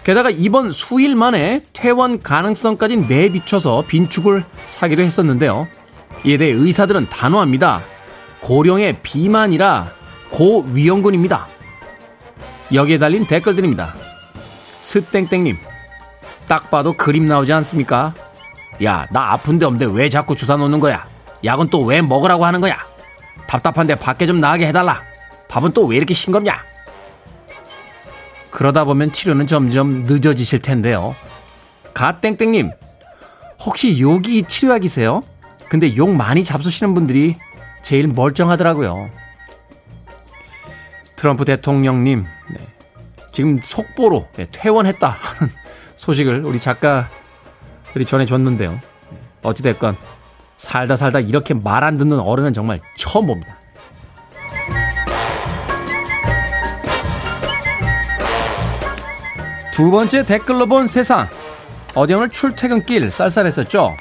게다가 0.04 0.28
이번 0.28 0.72
수일 0.72 1.14
만에 1.14 1.62
퇴원 1.72 2.20
가능성까지 2.20 2.98
내비쳐서 3.08 3.84
빈축을 3.88 4.44
사기도 4.66 5.02
했었는데요. 5.02 5.68
이에 6.24 6.36
대해 6.36 6.52
의사들은 6.52 7.08
단호합니다. 7.08 7.80
고령의 8.42 8.98
비만이라 9.02 9.90
고위험군입니다. 10.32 11.48
여기에 12.74 12.98
달린 12.98 13.26
댓글들입니다. 13.26 14.09
스땡땡님, 14.80 15.58
딱 16.48 16.70
봐도 16.70 16.94
그림 16.94 17.26
나오지 17.26 17.52
않습니까? 17.52 18.14
야, 18.84 19.06
나 19.10 19.32
아픈데 19.32 19.66
없는데 19.66 19.86
왜 19.94 20.08
자꾸 20.08 20.34
주사 20.34 20.56
놓는 20.56 20.80
거야? 20.80 21.06
약은 21.44 21.68
또 21.68 21.84
왜 21.84 22.02
먹으라고 22.02 22.44
하는 22.44 22.60
거야? 22.60 22.76
답답한데 23.46 23.96
밖에 23.96 24.26
좀 24.26 24.40
나가게 24.40 24.66
해달라. 24.66 25.02
밥은 25.48 25.72
또 25.72 25.86
왜 25.86 25.96
이렇게 25.96 26.14
싱겁냐? 26.14 26.62
그러다 28.50 28.84
보면 28.84 29.12
치료는 29.12 29.46
점점 29.46 30.04
늦어지실 30.04 30.60
텐데요. 30.60 31.14
가땡땡님, 31.94 32.70
혹시 33.64 34.00
욕이 34.00 34.44
치료약이세요? 34.44 35.22
근데 35.68 35.94
욕 35.96 36.10
많이 36.14 36.42
잡수시는 36.42 36.94
분들이 36.94 37.36
제일 37.82 38.08
멀쩡하더라고요. 38.08 39.10
트럼프 41.16 41.44
대통령님, 41.44 42.24
네. 42.50 42.58
지금 43.32 43.58
속보로 43.62 44.28
네, 44.36 44.46
퇴원했다 44.50 45.08
하는 45.08 45.52
소식을 45.96 46.44
우리 46.44 46.58
작가들이 46.58 48.04
전해줬는데요. 48.06 48.72
네, 48.72 48.80
어찌됐건 49.42 49.96
살다 50.56 50.96
살다 50.96 51.20
이렇게 51.20 51.54
말 51.54 51.84
안 51.84 51.96
듣는 51.96 52.18
어른은 52.20 52.52
정말 52.52 52.80
처음 52.96 53.26
봅니다. 53.26 53.56
두두 59.72 59.90
번째 59.90 60.24
댓글로 60.24 60.66
본 60.66 60.86
세상. 60.86 61.28
어제 61.94 62.14
오늘 62.14 62.28
출퇴근길 62.28 63.10
쌀쌀했었죠? 63.10 63.96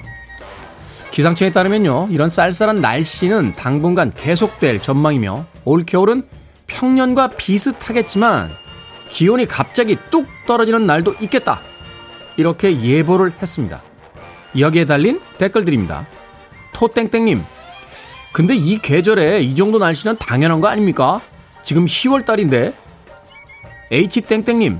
기상청에 1.11 1.51
따르면요, 1.51 2.07
이런 2.11 2.29
쌀쌀한 2.29 2.81
날씨는 2.81 3.55
당분간 3.55 4.11
계속될 4.13 4.81
전망이며 4.81 5.45
올겨울은 5.65 6.23
평년과 6.67 7.29
비슷하겠지만 7.29 8.51
기온이 9.09 9.45
갑자기 9.45 9.97
뚝 10.09 10.27
떨어지는 10.45 10.85
날도 10.85 11.15
있겠다. 11.21 11.61
이렇게 12.37 12.81
예보를 12.81 13.33
했습니다. 13.41 13.81
여기에 14.57 14.85
달린 14.85 15.19
댓글들입니다. 15.37 16.07
토땡땡님, 16.73 17.43
근데 18.31 18.55
이 18.55 18.79
계절에 18.79 19.41
이 19.41 19.55
정도 19.55 19.79
날씨는 19.79 20.17
당연한 20.17 20.61
거 20.61 20.67
아닙니까? 20.67 21.21
지금 21.61 21.85
10월 21.85 22.25
달인데. 22.25 22.73
H땡땡님, 23.91 24.79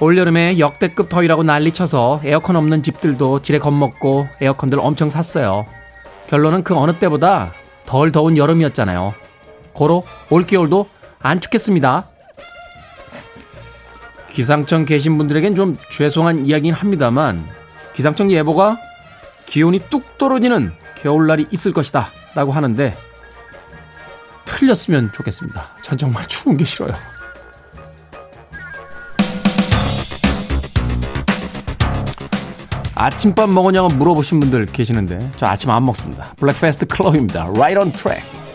올여름에 0.00 0.58
역대급 0.58 1.08
더위라고 1.08 1.42
난리 1.42 1.72
쳐서 1.72 2.20
에어컨 2.24 2.56
없는 2.56 2.82
집들도 2.82 3.42
지레 3.42 3.58
겁먹고 3.58 4.28
에어컨들 4.40 4.80
엄청 4.80 5.10
샀어요. 5.10 5.66
결론은 6.28 6.64
그 6.64 6.74
어느 6.74 6.92
때보다 6.94 7.52
덜 7.84 8.10
더운 8.10 8.36
여름이었잖아요. 8.36 9.14
고로 9.72 10.02
올겨울도 10.30 10.88
안 11.20 11.40
춥겠습니다. 11.40 12.08
기상청 14.36 14.84
계신 14.84 15.16
분들에겐 15.16 15.54
좀 15.54 15.78
죄송한 15.90 16.44
이야기긴 16.44 16.74
합니다만 16.74 17.48
기상청 17.94 18.30
예보가 18.30 18.76
기온이 19.46 19.80
뚝 19.88 20.18
떨어지는 20.18 20.74
겨울날이 20.94 21.46
있을 21.50 21.72
것이다 21.72 22.08
라고 22.34 22.52
하는데 22.52 22.94
틀렸으면 24.44 25.10
좋겠습니다. 25.12 25.76
전 25.80 25.96
정말 25.96 26.26
추운 26.26 26.58
게 26.58 26.66
싫어요. 26.66 26.92
아침밥 32.94 33.48
먹었냐고 33.48 33.88
물어보신 33.88 34.38
분들 34.40 34.66
계시는데 34.66 35.30
저 35.36 35.46
아침 35.46 35.70
안 35.70 35.82
먹습니다. 35.86 36.34
블랙페스트 36.36 36.84
클럽입니다. 36.88 37.46
Right 37.46 37.78
on 37.78 37.90
track. 37.90 38.45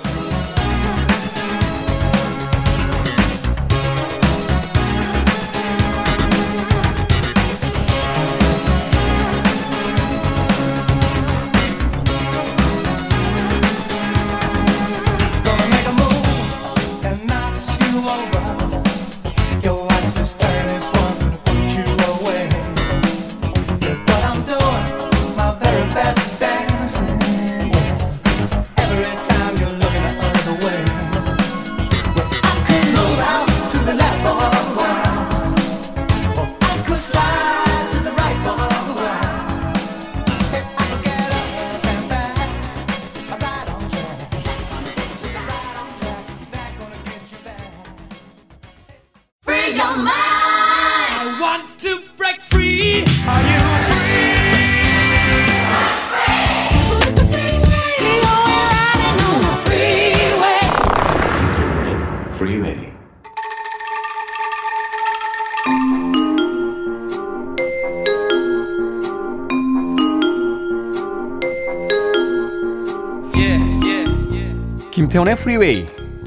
프리웨이 75.42 75.86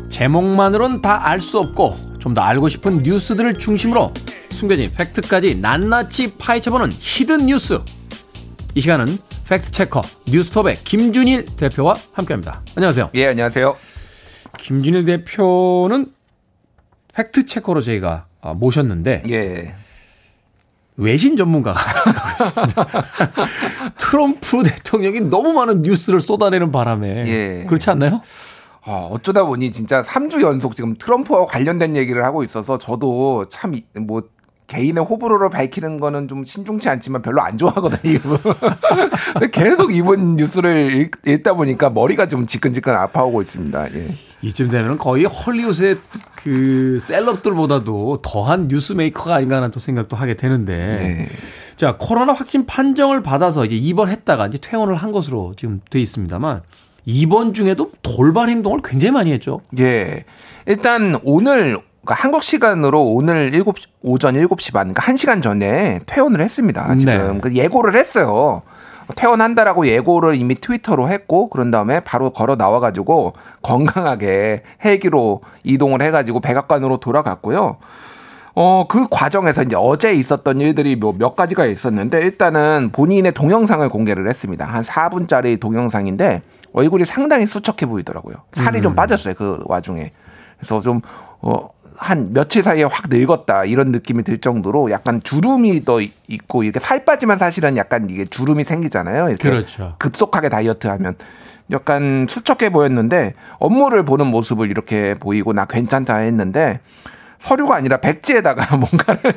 제목만으론 0.08 1.00
다 1.00 1.20
알 1.26 1.40
수 1.40 1.58
없고 1.58 2.14
좀 2.18 2.34
더 2.34 2.40
알고 2.40 2.68
싶은 2.68 3.02
뉴스들을 3.02 3.58
중심으로 3.58 4.12
숨겨진 4.50 4.90
팩트까지 4.92 5.56
낱낱이 5.56 6.34
파헤쳐보는 6.38 6.90
히든 6.92 7.46
뉴스 7.46 7.78
이 8.74 8.80
시간은 8.80 9.18
fact 9.48 9.68
checker 9.68 10.02
뉴스톱의 10.28 10.74
김준일 10.84 11.44
대표와 11.56 11.94
함께합니다 12.12 12.62
안녕하세요 12.76 13.10
예, 13.14 13.26
안녕하세요. 13.28 13.76
김준일 14.58 15.04
대표는 15.04 16.06
fact 17.14 17.35
checker로 17.35 17.82
저희가 17.82 18.26
아, 18.40 18.54
모셨는데 18.54 19.22
예. 19.28 19.74
외신 20.96 21.36
전문가가 21.36 21.78
있습니다. 22.32 22.86
트럼프 23.98 24.62
대통령이 24.62 25.20
너무 25.22 25.52
많은 25.52 25.82
뉴스를 25.82 26.20
쏟아내는 26.20 26.72
바람에 26.72 27.08
예. 27.26 27.64
그렇지 27.66 27.90
않나요? 27.90 28.22
어, 28.86 29.08
어쩌다 29.12 29.44
보니 29.44 29.72
진짜 29.72 30.02
3주 30.02 30.42
연속 30.42 30.74
지금 30.74 30.94
트럼프와 30.96 31.46
관련된 31.46 31.96
얘기를 31.96 32.24
하고 32.24 32.42
있어서 32.42 32.78
저도 32.78 33.46
참 33.48 33.74
뭐 33.98 34.22
개인의 34.66 35.04
호불호를 35.04 35.50
밝히는 35.50 36.00
거는 36.00 36.26
좀 36.26 36.44
신중치 36.44 36.88
않지만 36.88 37.22
별로 37.22 37.42
안 37.42 37.58
좋아하거든요. 37.58 38.18
근데 39.34 39.50
계속 39.50 39.94
이번 39.94 40.36
뉴스를 40.36 40.94
읽, 40.94 41.10
읽다 41.26 41.54
보니까 41.54 41.90
머리가 41.90 42.28
좀 42.28 42.46
지끈지끈 42.46 42.94
아파오고 42.94 43.42
있습니다. 43.42 43.94
예. 43.94 44.14
이쯤 44.42 44.70
되면 44.70 44.96
거의 44.98 45.24
헐리우드의 45.24 45.98
그 46.36 46.98
셀럽들보다도 47.00 48.20
더한 48.22 48.68
뉴스메이커가 48.68 49.34
아닌가 49.36 49.56
하는 49.56 49.70
또 49.70 49.80
생각도 49.80 50.16
하게 50.16 50.34
되는데. 50.34 50.74
네. 50.76 51.28
자, 51.76 51.96
코로나 51.98 52.32
확진 52.32 52.66
판정을 52.66 53.22
받아서 53.22 53.64
이제 53.64 53.76
입원했다가 53.76 54.46
이제 54.46 54.58
퇴원을 54.58 54.94
한 54.94 55.12
것으로 55.12 55.54
지금 55.56 55.80
돼 55.90 56.00
있습니다만 56.00 56.62
입원 57.06 57.52
중에도 57.52 57.90
돌발 58.02 58.48
행동을 58.48 58.80
굉장히 58.82 59.12
많이 59.12 59.32
했죠. 59.32 59.60
예. 59.78 60.24
일단 60.66 61.16
오늘 61.24 61.78
그러니까 62.04 62.22
한국 62.22 62.42
시간으로 62.42 63.02
오늘 63.02 63.50
7시 63.52 63.86
오전 64.02 64.34
7시 64.34 64.72
반 64.72 64.92
그러니까 64.92 65.02
1시간 65.02 65.42
전에 65.42 66.00
퇴원을 66.06 66.40
했습니다. 66.40 66.96
지금 66.96 67.34
네. 67.34 67.40
그 67.40 67.54
예고를 67.54 67.94
했어요. 67.94 68.62
퇴원한다라고 69.16 69.86
예고를 69.86 70.34
이미 70.34 70.54
트위터로 70.54 71.08
했고 71.10 71.50
그런 71.50 71.70
다음에 71.70 72.00
바로 72.00 72.30
걸어 72.30 72.56
나와 72.56 72.80
가지고 72.80 73.34
건강하게 73.62 74.62
헬기로 74.82 75.42
이동을 75.62 76.00
해 76.00 76.10
가지고 76.10 76.40
백악관으로 76.40 76.98
돌아갔고요. 77.00 77.76
어, 78.56 78.86
그 78.88 79.06
과정에서 79.10 79.64
이제 79.64 79.76
어제 79.76 80.14
있었던 80.14 80.60
일들이 80.60 80.96
뭐 80.96 81.12
몇 81.18 81.34
가지가 81.36 81.66
있었는데 81.66 82.20
일단은 82.20 82.90
본인의 82.92 83.32
동영상을 83.32 83.86
공개를 83.88 84.28
했습니다. 84.28 84.64
한 84.64 84.82
4분짜리 84.82 85.60
동영상인데 85.60 86.40
얼굴이 86.74 87.04
상당히 87.04 87.46
수척해 87.46 87.88
보이더라고요. 87.88 88.36
살이 88.52 88.82
좀 88.82 88.92
음. 88.92 88.96
빠졌어요. 88.96 89.34
그 89.34 89.60
와중에. 89.66 90.10
그래서 90.58 90.80
좀, 90.80 91.00
어, 91.40 91.70
한 91.96 92.26
며칠 92.30 92.64
사이에 92.64 92.82
확 92.82 93.04
늙었다 93.08 93.64
이런 93.64 93.92
느낌이 93.92 94.24
들 94.24 94.38
정도로 94.38 94.90
약간 94.90 95.22
주름이 95.22 95.84
더 95.84 96.00
있고 96.00 96.64
이렇게 96.64 96.80
살 96.80 97.04
빠지면 97.04 97.38
사실은 97.38 97.76
약간 97.76 98.10
이게 98.10 98.24
주름이 98.24 98.64
생기잖아요. 98.64 99.28
이렇게 99.28 99.48
그렇죠. 99.48 99.94
급속하게 99.98 100.48
다이어트 100.48 100.88
하면 100.88 101.14
약간 101.70 102.26
수척해 102.28 102.70
보였는데 102.70 103.34
업무를 103.58 104.04
보는 104.04 104.26
모습을 104.26 104.70
이렇게 104.70 105.14
보이고 105.14 105.52
나 105.52 105.66
괜찮다 105.66 106.16
했는데 106.16 106.80
서류가 107.38 107.76
아니라 107.76 107.98
백지에다가 107.98 108.74
뭔가를 108.76 109.34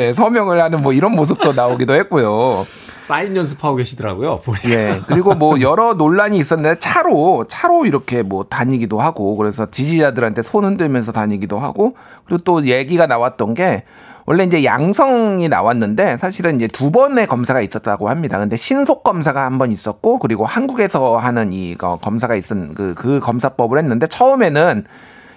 예, 0.00 0.12
서명을 0.14 0.62
하는 0.62 0.82
뭐 0.82 0.94
이런 0.94 1.12
모습도 1.12 1.52
나오기도 1.52 1.92
했고요. 1.94 2.64
사인 2.96 3.36
연습하고 3.36 3.76
계시더라고요. 3.76 4.40
보니까. 4.40 4.70
예. 4.70 5.00
그리고 5.06 5.34
뭐 5.34 5.60
여러 5.60 5.92
논란이 5.92 6.38
있었는데 6.38 6.78
차로 6.78 7.44
차로 7.48 7.84
이렇게 7.84 8.22
뭐 8.22 8.44
다니기도 8.48 8.98
하고 9.00 9.36
그래서 9.36 9.66
지지자들한테 9.66 10.40
손 10.42 10.64
흔들면서 10.64 11.12
다니기도 11.12 11.58
하고 11.58 11.96
그리고 12.24 12.42
또 12.44 12.64
얘기가 12.64 13.06
나왔던 13.06 13.52
게 13.54 13.84
원래 14.24 14.44
이제 14.44 14.64
양성이 14.64 15.48
나왔는데 15.48 16.16
사실은 16.18 16.56
이제 16.56 16.66
두 16.68 16.90
번의 16.92 17.26
검사가 17.26 17.60
있었다고 17.60 18.08
합니다. 18.08 18.38
근데 18.38 18.56
신속 18.56 19.02
검사가 19.02 19.44
한 19.44 19.58
번 19.58 19.70
있었고 19.72 20.18
그리고 20.18 20.46
한국에서 20.46 21.18
하는 21.18 21.52
이 21.52 21.74
거- 21.76 21.96
검사가 22.00 22.36
있은 22.36 22.72
그, 22.74 22.94
그 22.94 23.20
검사법을 23.20 23.76
했는데 23.78 24.06
처음에는 24.06 24.84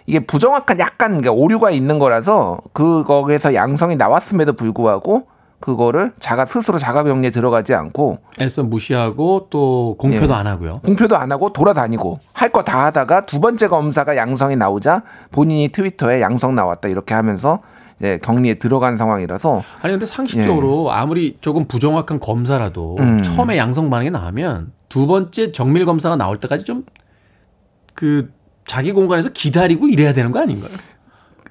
이게 0.05 0.19
부정확한 0.25 0.79
약간 0.79 1.09
그러니까 1.21 1.31
오류가 1.31 1.71
있는 1.71 1.99
거라서 1.99 2.59
그 2.73 3.03
거기에서 3.05 3.53
양성이 3.53 3.95
나왔음에도 3.95 4.53
불구하고 4.53 5.27
그거를 5.59 6.11
자가 6.19 6.45
스스로 6.45 6.77
자가 6.77 7.03
격리에 7.03 7.29
들어가지 7.29 7.73
않고 7.73 8.17
애써 8.41 8.63
무시하고 8.63 9.47
또 9.49 9.95
공표도 9.97 10.33
예. 10.33 10.37
안 10.37 10.45
하고요. 10.47 10.81
공표도 10.83 11.15
안 11.15 11.31
하고 11.31 11.53
돌아다니고 11.53 12.19
할 12.33 12.49
거 12.51 12.63
다 12.63 12.85
하다가 12.85 13.25
두 13.25 13.39
번째 13.39 13.69
검사가 13.69 14.17
양성이 14.17 14.57
나오자 14.57 15.03
본인이 15.31 15.69
트위터에 15.69 16.19
양성 16.21 16.53
나왔다 16.55 16.89
이렇게 16.89 17.13
하면서 17.13 17.59
예, 18.01 18.17
격리에 18.17 18.55
들어간 18.55 18.97
상황이라서 18.97 19.61
아니 19.81 19.93
근데 19.93 20.05
상식적으로 20.05 20.91
아무리 20.91 21.37
조금 21.39 21.63
부정확한 21.65 22.19
검사라도 22.19 22.97
음. 22.99 23.21
처음에 23.23 23.55
양성 23.57 23.89
반응이 23.89 24.09
나오면 24.09 24.73
두 24.89 25.07
번째 25.07 25.51
정밀 25.53 25.85
검사가 25.85 26.17
나올 26.17 26.37
때까지 26.41 26.65
좀그 26.65 28.31
자기 28.65 28.91
공간에서 28.91 29.29
기다리고 29.29 29.87
이래야 29.87 30.13
되는 30.13 30.31
거 30.31 30.39
아닌가요? 30.39 30.71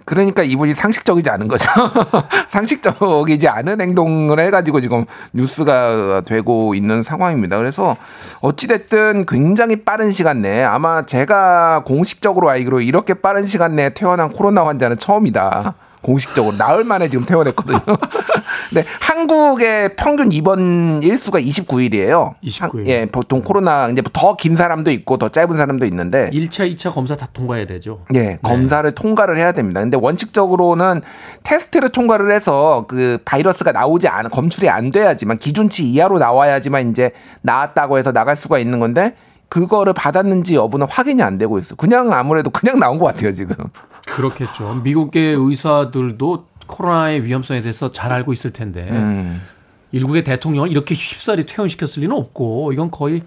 그러니까 0.05 0.43
이분이 0.43 0.75
상식적이지 0.75 1.31
않은 1.31 1.49
거죠. 1.49 1.71
상식적이지 2.49 3.49
않은 3.49 3.81
행동을 3.81 4.41
해가지고 4.41 4.81
지금 4.81 5.05
뉴스가 5.33 6.23
되고 6.25 6.75
있는 6.75 7.03
상황입니다. 7.03 7.57
그래서 7.59 7.97
어찌됐든 8.41 9.27
굉장히 9.27 9.77
빠른 9.77 10.11
시간 10.11 10.43
내에 10.43 10.65
아마 10.65 11.07
제가 11.07 11.85
공식적으로 11.85 12.51
알기로 12.51 12.81
이렇게 12.81 13.15
빠른 13.15 13.45
시간 13.45 13.77
내에 13.77 13.95
퇴원한 13.95 14.31
코로나 14.33 14.67
환자는 14.67 14.99
처음이다. 14.99 15.75
공식적으로 16.03 16.57
나흘 16.57 16.85
만에 16.85 17.09
지금 17.09 17.25
퇴원했거든요. 17.25 17.79
근데 18.69 18.85
한국의 19.01 19.97
평균 19.97 20.33
입원 20.33 21.03
일수가 21.03 21.41
29일이에요. 21.41 22.35
29일. 22.43 22.87
예, 22.89 23.07
보통 23.07 23.43
코로나 23.43 23.89
이제 23.89 24.03
더 24.13 24.35
긴 24.37 24.57
사람도 24.57 24.91
있고 24.91 25.19
더 25.19 25.29
짧은 25.29 25.57
사람도 25.57 25.85
있는데 25.87 26.29
1차, 26.33 26.75
2차 26.75 26.93
검사 26.93 27.15
다 27.17 27.29
통과해야 27.33 27.67
되죠. 27.67 28.01
예, 28.15 28.39
검사를 28.43 28.93
통과를 28.95 29.37
해야 29.39 29.53
됩니다. 29.53 29.81
근데 29.81 29.97
원칙적으로는 29.97 31.03
테스트를 31.45 31.91
통과를 31.91 32.33
해서 32.33 32.87
그 32.89 33.19
바이러스가 33.25 33.71
나오지 33.73 34.09
않아 34.09 34.29
검출이 34.31 34.69
안 34.69 34.91
돼야지만 34.91 35.39
기준치 35.39 35.85
이하로 35.91 36.19
나와야지만 36.19 36.91
이제 36.91 37.13
나왔다고 37.43 37.99
해서 37.99 38.11
나갈 38.13 38.35
수가 38.37 38.59
있는 38.59 38.81
건데 38.81 39.15
그거를 39.49 39.93
받았는지 39.93 40.55
여부는 40.55 40.87
확인이 40.89 41.23
안 41.23 41.37
되고 41.39 41.59
있어. 41.59 41.77
그냥 41.77 42.13
아무래도 42.13 42.49
그냥 42.51 42.79
나온 42.81 42.99
것 42.99 43.05
같아요 43.07 43.31
지금. 43.33 43.55
그렇겠죠. 44.17 44.81
미국의 44.83 45.35
의사들도 45.39 46.47
코로나의 46.67 47.25
위험성에 47.25 47.61
대해서 47.61 47.91
잘 47.91 48.13
알고 48.13 48.33
있을 48.33 48.53
텐데 48.53 48.89
음. 48.91 49.43
일국의 49.93 50.25
대통령을 50.25 50.71
이렇게 50.71 50.95
쉽사리 50.95 51.45
퇴원시켰을 51.45 52.03
리는 52.03 52.17
없고 52.17 52.73
이건 52.73 52.91
거의 52.91 53.23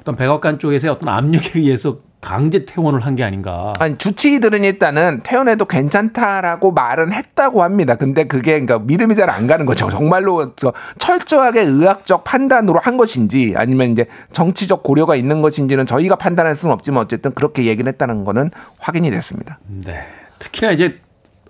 어떤 0.00 0.16
백악관 0.16 0.58
쪽에서의 0.58 0.90
어떤 0.92 1.08
압력에 1.08 1.52
의해서 1.58 1.98
강제 2.20 2.66
퇴원을 2.66 3.00
한 3.06 3.16
게 3.16 3.24
아닌가. 3.24 3.72
아니 3.78 3.96
주치의들은 3.96 4.62
일단은 4.64 5.20
퇴원해도 5.22 5.64
괜찮다라고 5.64 6.72
말은 6.72 7.12
했다고 7.14 7.62
합니다. 7.62 7.94
근데 7.94 8.24
그게 8.24 8.52
그러니까 8.60 8.78
믿음이 8.78 9.14
잘 9.16 9.30
안 9.30 9.46
가는 9.46 9.64
거죠. 9.64 9.88
정말로 9.88 10.54
저 10.56 10.74
철저하게 10.98 11.62
의학적 11.62 12.24
판단으로 12.24 12.78
한 12.78 12.98
것인지 12.98 13.54
아니면 13.56 13.92
이제 13.92 14.04
정치적 14.32 14.82
고려가 14.82 15.16
있는 15.16 15.40
것인지는 15.40 15.86
저희가 15.86 16.16
판단할 16.16 16.54
수는 16.56 16.74
없지만 16.74 17.02
어쨌든 17.04 17.32
그렇게 17.32 17.64
얘기를 17.64 17.90
했다는 17.90 18.24
거는 18.24 18.50
확인이 18.78 19.10
됐습니다. 19.10 19.58
네. 19.66 20.06
특히나 20.40 20.72
이제 20.72 21.00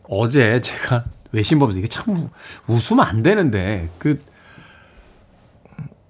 어제 0.07 0.61
제가 0.61 1.05
외신 1.33 1.59
보면서 1.59 1.79
이게 1.79 1.89
참 1.89 2.29
웃으면 2.67 3.07
안 3.07 3.23
되는데 3.23 3.89
그 3.99 4.23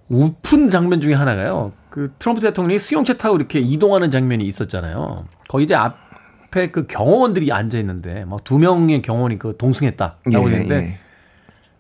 우픈 0.08 0.70
장면 0.70 1.00
중에 1.00 1.14
하나가요. 1.14 1.72
그 1.88 2.12
트럼프 2.18 2.40
대통령이 2.40 2.80
수용차 2.80 3.16
타고 3.16 3.36
이렇게 3.36 3.60
이동하는 3.60 4.10
장면이 4.10 4.44
있었잖아요. 4.44 5.26
거기 5.48 5.64
이제 5.64 5.74
앞에 5.74 6.70
그 6.70 6.86
경호원들이 6.86 7.52
앉아 7.52 7.78
있는데 7.78 8.24
막 8.24 8.42
두 8.42 8.58
명의 8.58 9.02
경호원이 9.02 9.38
그 9.38 9.56
동승했다라고 9.56 10.50
예, 10.50 10.54
했는데 10.54 10.74
예. 10.74 10.98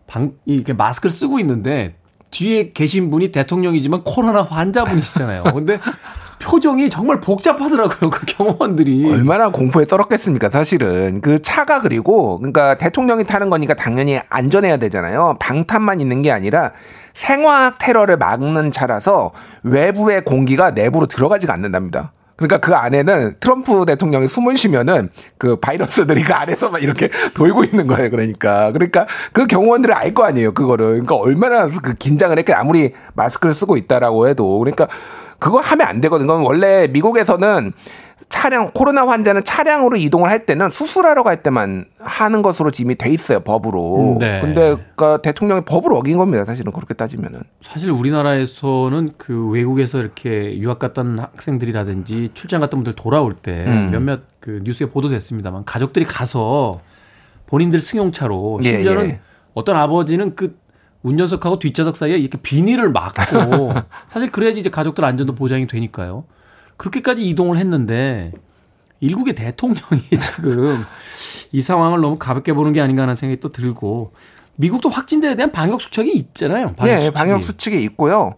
방 0.06 0.34
이렇게 0.44 0.72
마스크를 0.72 1.10
쓰고 1.10 1.40
있는데 1.40 1.94
뒤에 2.30 2.72
계신 2.72 3.10
분이 3.10 3.32
대통령이지만 3.32 4.04
코로나 4.04 4.42
환자분이시잖아요. 4.42 5.44
근데 5.54 5.80
표정이 6.40 6.88
정말 6.88 7.20
복잡하더라고요. 7.20 8.10
그 8.10 8.26
경호원들이. 8.26 9.12
얼마나 9.12 9.50
공포에 9.50 9.86
떨었겠습니까, 9.86 10.50
사실은. 10.50 11.20
그 11.20 11.40
차가 11.40 11.80
그리고, 11.80 12.38
그러니까 12.38 12.76
대통령이 12.76 13.24
타는 13.24 13.50
거니까 13.50 13.74
당연히 13.74 14.18
안전해야 14.28 14.78
되잖아요. 14.78 15.36
방탄만 15.38 16.00
있는 16.00 16.22
게 16.22 16.32
아니라 16.32 16.72
생화학 17.14 17.78
테러를 17.78 18.16
막는 18.16 18.70
차라서 18.70 19.32
외부의 19.62 20.24
공기가 20.24 20.70
내부로 20.70 21.06
들어가지가 21.06 21.52
않는답니다. 21.52 22.12
그러니까 22.36 22.56
그 22.56 22.74
안에는 22.74 23.36
트럼프 23.38 23.84
대통령이 23.84 24.26
숨을 24.26 24.56
쉬면은 24.56 25.10
그 25.36 25.56
바이러스들이 25.56 26.22
그 26.22 26.32
안에서만 26.32 26.80
이렇게 26.80 27.10
돌고 27.34 27.64
있는 27.64 27.86
거예요. 27.86 28.08
그러니까. 28.08 28.72
그러니까 28.72 29.06
그 29.32 29.46
경호원들은 29.46 29.94
알거 29.94 30.24
아니에요. 30.24 30.52
그거를. 30.52 30.86
그러니까 30.86 31.16
얼마나 31.16 31.66
그 31.66 31.92
긴장을 31.94 32.36
했겠 32.38 32.56
아무리 32.56 32.94
마스크를 33.12 33.54
쓰고 33.54 33.76
있다라고 33.76 34.26
해도. 34.26 34.58
그러니까 34.58 34.88
그거 35.40 35.58
하면 35.58 35.86
안 35.88 36.00
되거든요. 36.00 36.28
그건 36.28 36.44
원래 36.44 36.86
미국에서는 36.86 37.72
차량 38.28 38.70
코로나 38.72 39.06
환자는 39.08 39.42
차량으로 39.42 39.96
이동을 39.96 40.30
할 40.30 40.44
때는 40.46 40.70
수술하러 40.70 41.22
갈 41.22 41.42
때만 41.42 41.86
하는 41.98 42.42
것으로 42.42 42.70
이미 42.78 42.94
돼 42.94 43.10
있어요 43.10 43.40
법으로. 43.40 44.18
네. 44.20 44.40
근데 44.40 44.76
그 44.94 45.18
대통령이 45.22 45.64
법을 45.64 45.92
어긴 45.94 46.18
겁니다. 46.18 46.44
사실은 46.44 46.70
그렇게 46.70 46.94
따지면은. 46.94 47.40
사실 47.62 47.90
우리나라에서는 47.90 49.10
그 49.16 49.48
외국에서 49.48 49.98
이렇게 49.98 50.56
유학 50.58 50.78
갔던 50.78 51.18
학생들이라든지 51.18 52.30
출장 52.34 52.60
갔던 52.60 52.78
분들 52.80 52.92
돌아올 52.94 53.34
때 53.34 53.64
음. 53.66 53.90
몇몇 53.90 54.20
그 54.38 54.60
뉴스에 54.62 54.86
보도됐습니다만 54.86 55.64
가족들이 55.64 56.04
가서 56.04 56.80
본인들 57.46 57.80
승용차로 57.80 58.60
예, 58.62 58.68
심지어는 58.68 59.08
예. 59.08 59.20
어떤 59.54 59.76
아버지는 59.76 60.36
그 60.36 60.59
운전석하고 61.02 61.58
뒷좌석 61.58 61.96
사이에 61.96 62.16
이렇게 62.18 62.38
비닐을 62.38 62.90
막고 62.90 63.72
사실 64.08 64.30
그래야지 64.30 64.60
이제 64.60 64.70
가족들 64.70 65.04
안전도 65.04 65.34
보장이 65.34 65.66
되니까요. 65.66 66.24
그렇게까지 66.76 67.26
이동을 67.28 67.56
했는데 67.58 68.32
일국의 69.00 69.34
대통령이 69.34 70.02
지금 70.20 70.84
이 71.52 71.62
상황을 71.62 72.00
너무 72.00 72.18
가볍게 72.18 72.52
보는 72.52 72.72
게 72.72 72.80
아닌가 72.80 73.02
하는 73.02 73.14
생각이 73.14 73.40
또 73.40 73.50
들고 73.50 74.12
미국도 74.56 74.90
확진자에 74.90 75.36
대한 75.36 75.52
방역 75.52 75.80
수칙이 75.80 76.12
있잖아요. 76.12 76.74
방역 76.74 76.94
네, 76.94 77.00
수칙이. 77.00 77.14
방역 77.14 77.42
수칙이 77.42 77.82
있고요. 77.84 78.34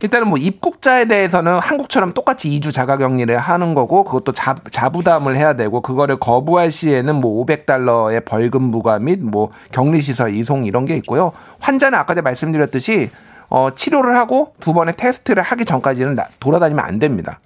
일단은 0.00 0.28
뭐 0.28 0.38
입국자에 0.38 1.06
대해서는 1.06 1.58
한국처럼 1.58 2.12
똑같이 2.12 2.50
2주 2.50 2.72
자가격리를 2.72 3.36
하는 3.38 3.74
거고 3.74 4.04
그것도 4.04 4.32
자, 4.32 4.54
자부담을 4.70 5.36
해야 5.36 5.54
되고 5.54 5.80
그거를 5.80 6.18
거부할 6.18 6.70
시에는 6.70 7.14
뭐 7.16 7.44
500달러의 7.44 8.24
벌금 8.24 8.70
부과 8.70 8.98
및 8.98 9.20
뭐 9.22 9.50
격리시설 9.72 10.34
이송 10.34 10.66
이런 10.66 10.84
게 10.84 10.96
있고요. 10.96 11.32
환자는 11.60 11.98
아까 11.98 12.14
제가 12.14 12.22
말씀드렸듯이 12.24 13.10
어, 13.48 13.68
치료를 13.74 14.16
하고 14.16 14.54
두 14.60 14.72
번의 14.74 14.94
테스트를 14.96 15.42
하기 15.42 15.64
전까지는 15.64 16.14
나- 16.16 16.26
돌아다니면 16.40 16.84
안 16.84 16.98
됩니다. 16.98 17.38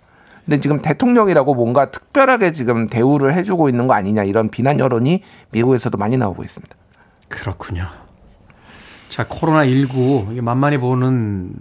근데 0.45 0.59
지금 0.59 0.81
대통령이라고 0.81 1.55
뭔가 1.55 1.91
특별하게 1.91 2.53
지금 2.53 2.89
대우를 2.89 3.35
해주고 3.35 3.69
있는 3.69 3.87
거 3.87 3.95
아니냐 3.95 4.25
이런 4.25 4.49
비난 4.49 4.79
여론이 4.81 5.23
미국에서도 5.51 5.97
많이 5.99 6.17
나오고 6.17 6.43
있습니다. 6.43 6.75
그렇군요. 7.29 7.87
자, 9.09 9.25
코로나19 9.29 10.33
이게 10.33 10.41
만만히 10.41 10.79
보는 10.79 11.53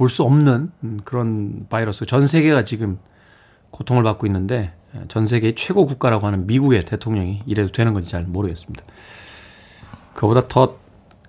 볼 0.00 0.08
수 0.08 0.22
없는 0.22 0.70
음, 0.82 1.00
그런 1.04 1.66
바이러스 1.68 2.06
전 2.06 2.26
세계가 2.26 2.64
지금 2.64 2.98
고통을 3.70 4.02
받고 4.02 4.26
있는데 4.26 4.72
전 5.08 5.26
세계의 5.26 5.54
최고 5.56 5.86
국가라고 5.86 6.26
하는 6.26 6.46
미국의 6.46 6.86
대통령이 6.86 7.42
이래도 7.44 7.70
되는 7.70 7.92
건지 7.92 8.08
잘 8.08 8.24
모르겠습니다. 8.24 8.82
그보다 10.14 10.48
더 10.48 10.78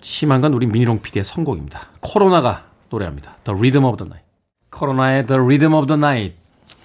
심한 0.00 0.40
건 0.40 0.54
우리 0.54 0.66
미니롱 0.66 1.02
PD의 1.02 1.22
선곡입니다. 1.22 1.88
코로나가 2.00 2.64
노래합니다. 2.88 3.36
The 3.44 3.54
Rhythm 3.56 3.84
of 3.84 3.98
the 3.98 4.08
Night. 4.08 4.26
코로나의 4.70 5.26
The 5.26 5.38
Rhythm 5.38 5.74
of 5.74 5.86
the 5.86 5.98
Night 5.98 6.36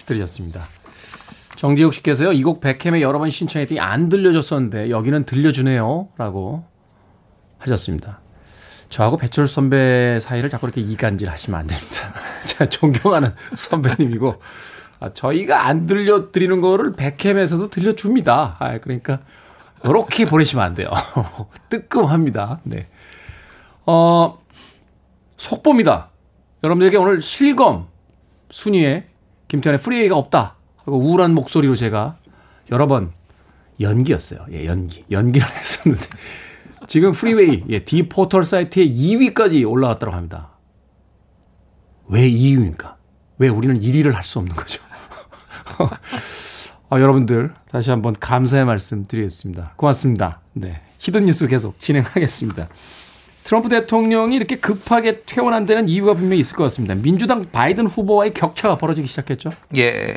들으셨습니다. 0.04 0.66
정지욱 1.56 1.94
씨께서요, 1.94 2.32
이 2.32 2.42
곡 2.42 2.60
백햄에 2.60 3.00
여러 3.00 3.18
번 3.18 3.30
신청했더니 3.30 3.80
안 3.80 4.10
들려줬었는데 4.10 4.90
여기는 4.90 5.24
들려주네요. 5.24 6.08
라고 6.18 6.64
하셨습니다. 7.58 8.20
저하고 8.88 9.16
배철 9.16 9.48
선배 9.48 10.18
사이를 10.20 10.48
자꾸 10.48 10.66
이렇게 10.66 10.80
이간질 10.80 11.28
하시면 11.28 11.60
안 11.60 11.66
됩니다. 11.66 12.14
제가 12.46 12.66
존경하는 12.66 13.34
선배님이고, 13.54 14.40
아, 15.00 15.12
저희가 15.12 15.66
안 15.66 15.86
들려드리는 15.86 16.60
거를 16.60 16.92
백햄에서도 16.92 17.68
들려줍니다. 17.68 18.56
아, 18.58 18.78
그러니까, 18.78 19.20
이렇게 19.84 20.26
보내시면 20.26 20.64
안 20.64 20.74
돼요. 20.74 20.90
뜨끔합니다. 21.68 22.60
네. 22.64 22.86
어, 23.86 24.38
속보입니다. 25.36 26.10
여러분들에게 26.64 26.96
오늘 26.96 27.22
실검 27.22 27.86
순위에 28.50 29.06
김태훈의 29.46 29.78
프리웨이가 29.80 30.16
없다 30.16 30.56
하고 30.76 30.98
우울한 30.98 31.34
목소리로 31.34 31.76
제가 31.76 32.16
여러 32.70 32.86
번 32.86 33.12
연기였어요. 33.80 34.46
예, 34.52 34.66
연기. 34.66 35.04
연기를 35.10 35.46
했었는데 35.56 36.06
지금 36.88 37.12
프리웨이 37.12 37.64
예, 37.68 37.84
D 37.84 38.08
포털 38.08 38.44
사이트에 38.44 38.84
2위까지 38.88 39.68
올라왔다고 39.70 40.12
합니다. 40.12 40.48
왜 42.08 42.28
2위입니까? 42.28 42.94
왜 43.38 43.48
우리는 43.48 43.78
1위를 43.78 44.12
할 44.12 44.24
수 44.24 44.38
없는 44.40 44.56
거죠? 44.56 44.82
아, 46.90 46.98
여러분들 47.00 47.52
다시 47.70 47.90
한번 47.90 48.14
감사의 48.18 48.64
말씀 48.64 49.06
드리겠습니다. 49.06 49.74
고맙습니다. 49.76 50.40
네. 50.54 50.80
히든 50.98 51.26
뉴스 51.26 51.46
계속 51.46 51.78
진행하겠습니다. 51.78 52.68
트럼프 53.44 53.68
대통령이 53.68 54.34
이렇게 54.36 54.56
급하게 54.56 55.22
퇴원한 55.22 55.66
데는 55.66 55.88
이유가 55.88 56.14
분명히 56.14 56.40
있을 56.40 56.56
것 56.56 56.64
같습니다. 56.64 56.94
민주당 56.94 57.44
바이든 57.44 57.86
후보와의 57.86 58.32
격차가 58.34 58.78
벌어지기 58.78 59.06
시작했죠. 59.06 59.50
예. 59.76 60.16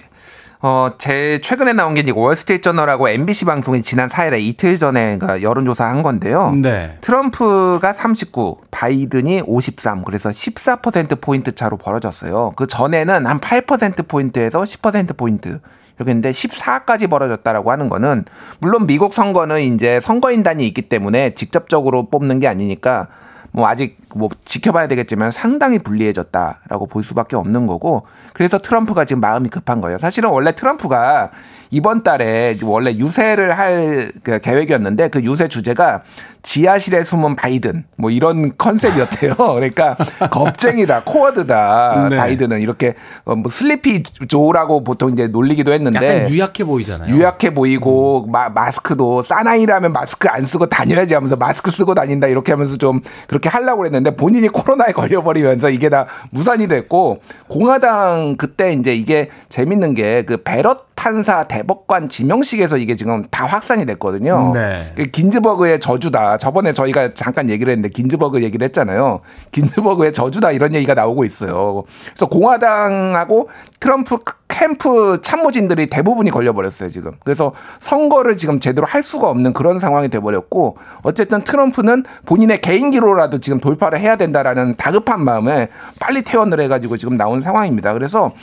어, 0.64 0.92
제 1.00 1.40
최근에 1.42 1.74
나온 1.74 1.96
게 1.96 2.04
월스트리트 2.10 2.62
저널하고 2.62 3.10
MBC 3.10 3.46
방송이 3.46 3.82
지난 3.82 4.08
4일에 4.08 4.40
이틀 4.42 4.78
전에 4.78 5.18
그러니까 5.18 5.42
여론조사 5.42 5.86
한 5.86 6.04
건데요. 6.04 6.52
네. 6.52 6.98
트럼프가 7.02 7.94
39, 7.94 8.58
바이든이 8.70 9.42
53, 9.46 10.04
그래서 10.04 10.30
14%포인트 10.30 11.56
차로 11.56 11.78
벌어졌어요. 11.78 12.54
그 12.56 12.68
전에는 12.68 13.26
한 13.26 13.40
8%포인트에서 13.40 14.62
10%포인트. 14.62 15.60
이렇게 15.98 16.12
했는데 16.12 16.32
14까지 16.32 17.10
벌어졌다라고 17.10 17.72
하는 17.72 17.90
거는 17.90 18.26
물론 18.60 18.88
미국 18.88 19.14
선거는 19.14 19.62
이제 19.62 20.00
선거인단이 20.00 20.66
있기 20.68 20.84
때문에 20.84 21.36
직접적으로 21.36 22.10
뽑는 22.10 22.40
게 22.40 22.48
아니니까 22.48 23.08
뭐 23.52 23.68
아직 23.68 23.98
뭐 24.16 24.30
지켜봐야 24.46 24.88
되겠지만 24.88 25.32
상당히 25.32 25.80
불리해졌다라고 25.80 26.88
볼 26.88 27.04
수밖에 27.04 27.36
없는 27.36 27.68
거고 27.68 28.08
그래서 28.34 28.58
트럼프가 28.58 29.06
지금 29.06 29.20
마음이 29.22 29.50
급한 29.50 29.82
거예요. 29.82 29.98
사실은 29.98 30.30
원래 30.30 30.56
트럼프가 30.56 31.32
이번 31.72 32.04
달에 32.04 32.58
원래 32.64 32.92
유세를 32.94 33.58
할 33.58 34.12
그 34.24 34.40
계획이었는데 34.40 35.10
그 35.10 35.24
유세 35.24 35.48
주제가 35.48 36.02
지하실에 36.44 37.04
숨은 37.04 37.36
바이든 37.36 37.86
뭐 37.98 38.10
이런 38.10 38.58
컨셉이었대요. 38.58 39.36
그러니까 39.56 39.96
겁쟁이다, 40.32 41.04
코어드다. 41.06 42.08
네. 42.10 42.18
바이든은 42.18 42.62
이렇게 42.62 42.96
어, 43.26 43.36
뭐 43.36 43.50
슬리피 43.52 44.04
조라고 44.28 44.84
보통 44.84 45.14
이제 45.14 45.28
놀리기도 45.28 45.72
했는데 45.72 45.98
약간 45.98 46.30
유약해 46.30 46.64
보이잖아요. 46.64 47.14
유약해 47.14 47.54
보이고 47.54 48.26
마, 48.28 48.50
마스크도 48.50 49.22
사나이라면 49.22 49.94
마스크 49.94 50.28
안 50.30 50.46
쓰고 50.46 50.68
다녀야지 50.68 51.14
하면서 51.14 51.36
마스크 51.36 51.70
쓰고 51.72 51.94
다닌다 51.94 52.28
이렇게 52.28 52.52
하면서 52.52 52.78
좀 52.78 53.02
그렇게 53.28 53.50
하려고 53.50 53.80
그랬는데 53.80 54.16
본인이 54.16 54.48
코로나에 54.48 54.92
걸려버리면서 54.94 55.70
이게 55.70 55.90
다 55.90 56.08
무산이 56.32 56.68
됐고 56.68 57.22
공화당 57.48 58.36
그때 58.38 58.74
이제 58.74 58.94
이게 58.96 59.30
재밌는 59.50 59.94
게 59.96 60.24
그 60.26 60.38
베럿 60.38 60.91
판사 61.02 61.46
대법관 61.46 62.10
지명식에서 62.10 62.78
이게 62.78 62.94
지금 62.94 63.24
다 63.32 63.48
확산이 63.48 63.88
됐거든요. 63.88 64.52
네. 64.54 64.94
그 64.96 65.02
긴즈버그의 65.06 65.80
저주다. 65.80 66.38
저번에 66.38 66.74
저희가 66.74 67.16
잠깐 67.16 67.50
얘기를 67.50 67.72
했는데 67.72 67.90
긴즈버그 67.90 68.44
얘기를 68.44 68.64
했잖아요. 68.66 69.22
긴즈버그의 69.52 70.14
저주다 70.14 70.52
이런 70.52 70.76
얘기가 70.76 70.94
나오고 70.94 71.24
있어요. 71.24 71.86
그래서 72.06 72.28
공화당하고 72.28 73.50
트럼프 73.80 74.20
캠프 74.48 75.18
참모진들이 75.24 75.88
대부분이 75.88 76.30
걸려버렸어요 76.30 76.92
지금. 76.92 77.14
그래서 77.24 77.52
선거를 77.80 78.38
지금 78.38 78.60
제대로 78.60 78.86
할 78.86 79.02
수가 79.02 79.28
없는 79.28 79.54
그런 79.54 79.80
상황이 79.80 80.08
돼버렸고 80.08 80.78
어쨌든 81.02 81.44
트럼프는 81.44 82.04
본인의 82.28 82.62
개인기로라도 82.62 83.40
지금 83.40 83.60
돌파를 83.60 84.00
해야 84.00 84.18
된다라는 84.18 84.76
다급한 84.76 85.24
마음에 85.24 85.70
빨리 86.00 86.22
퇴원을 86.22 86.60
해가지고 86.60 86.98
지금 86.98 87.18
나온 87.18 87.42
상황입니다. 87.42 87.94
그래서 87.94 88.34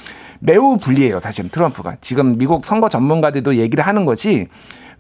매우 0.40 0.76
불리해요, 0.76 1.20
사실은 1.20 1.50
트럼프가. 1.50 1.96
지금 2.00 2.38
미국 2.38 2.64
선거 2.64 2.88
전문가들도 2.88 3.56
얘기를 3.56 3.86
하는 3.86 4.04
것이 4.04 4.48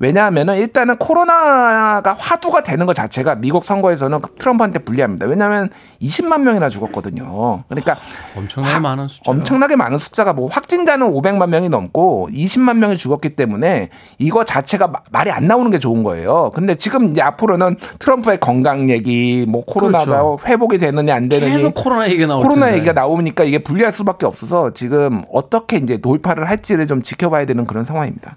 왜냐하면은 0.00 0.56
일단은 0.58 0.96
코로나가 0.96 2.14
화두가 2.18 2.62
되는 2.62 2.86
것 2.86 2.94
자체가 2.94 3.34
미국 3.34 3.64
선거에서는 3.64 4.20
트럼프한테 4.38 4.78
불리합니다. 4.80 5.26
왜냐하면 5.26 5.70
20만 6.00 6.42
명이나 6.42 6.68
죽었거든요. 6.68 7.64
그러니까 7.68 7.96
엄청나게 8.36 8.78
많은 8.78 9.08
숫자. 9.08 9.30
엄청나게 9.30 9.76
많은 9.76 9.98
숫자가 9.98 10.32
뭐 10.34 10.48
확진자는 10.48 11.08
500만 11.12 11.48
명이 11.48 11.68
넘고 11.68 12.28
20만 12.32 12.76
명이 12.76 12.96
죽었기 12.96 13.30
때문에 13.34 13.88
이거 14.18 14.44
자체가 14.44 14.86
마- 14.86 15.00
말이 15.10 15.30
안 15.32 15.48
나오는 15.48 15.68
게 15.70 15.78
좋은 15.80 16.04
거예요. 16.04 16.52
근데 16.54 16.76
지금 16.76 17.10
이제 17.10 17.20
앞으로는 17.20 17.76
트럼프의 17.98 18.38
건강 18.38 18.88
얘기, 18.90 19.44
뭐 19.48 19.64
코로나가 19.64 20.04
그렇죠. 20.04 20.38
회복이 20.46 20.78
되느냐 20.78 21.14
안 21.16 21.28
되느냐 21.28 21.52
계속 21.56 21.74
코로나 21.74 22.08
얘기가 22.08 22.26
나올 22.28 22.42
코로나 22.42 22.66
텐데. 22.66 22.78
얘기가 22.78 22.92
나오니까 22.92 23.42
이게 23.42 23.64
불리할 23.64 23.92
수밖에 23.92 24.26
없어서 24.26 24.72
지금 24.74 25.22
어떻게 25.32 25.78
이제 25.78 25.96
돌파를 25.98 26.48
할지를 26.48 26.86
좀 26.86 27.02
지켜봐야 27.02 27.46
되는 27.46 27.64
그런 27.64 27.84
상황입니다. 27.84 28.36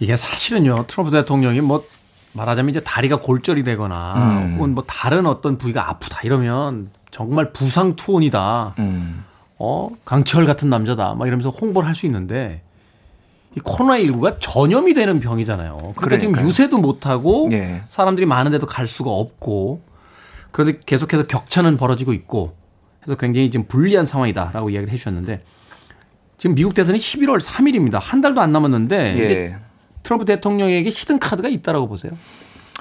이게 0.00 0.16
사실은요 0.16 0.86
트럼프 0.88 1.10
대통령이 1.12 1.60
뭐 1.60 1.84
말하자면 2.32 2.70
이제 2.70 2.80
다리가 2.80 3.20
골절이 3.20 3.62
되거나 3.64 4.14
음. 4.16 4.54
혹은 4.56 4.74
뭐 4.74 4.82
다른 4.86 5.26
어떤 5.26 5.58
부위가 5.58 5.88
아프다 5.88 6.20
이러면 6.24 6.90
정말 7.10 7.52
부상 7.52 7.96
투혼이다. 7.96 8.74
음. 8.78 9.24
어 9.58 9.90
강철 10.04 10.46
같은 10.46 10.70
남자다. 10.70 11.14
막 11.14 11.26
이러면서 11.26 11.50
홍보를 11.50 11.86
할 11.88 11.94
수 11.94 12.06
있는데 12.06 12.62
이 13.56 13.60
코로나 13.60 13.98
19가 13.98 14.36
전염이 14.40 14.94
되는 14.94 15.18
병이잖아요. 15.20 15.76
그러니까 15.76 16.18
지금 16.18 16.32
그러니까요. 16.32 16.46
유세도 16.48 16.78
못 16.78 17.06
하고 17.06 17.48
예. 17.52 17.82
사람들이 17.88 18.24
많은데도 18.26 18.66
갈 18.66 18.86
수가 18.86 19.10
없고 19.10 19.82
그런데 20.52 20.78
계속해서 20.86 21.24
격차는 21.24 21.76
벌어지고 21.76 22.12
있고 22.12 22.54
해서 23.02 23.16
굉장히 23.16 23.50
지금 23.50 23.66
불리한 23.66 24.06
상황이다라고 24.06 24.70
이야기를 24.70 24.92
해주셨는데 24.92 25.42
지금 26.38 26.54
미국 26.54 26.74
대선이 26.74 26.96
11월 26.98 27.40
3일입니다. 27.44 27.98
한 28.00 28.20
달도 28.20 28.40
안 28.40 28.52
남았는데 28.52 29.18
예. 29.18 29.56
트럼프 30.02 30.24
대통령에게 30.24 30.90
히든 30.90 31.18
카드가 31.18 31.48
있다라고 31.48 31.88
보세요. 31.88 32.12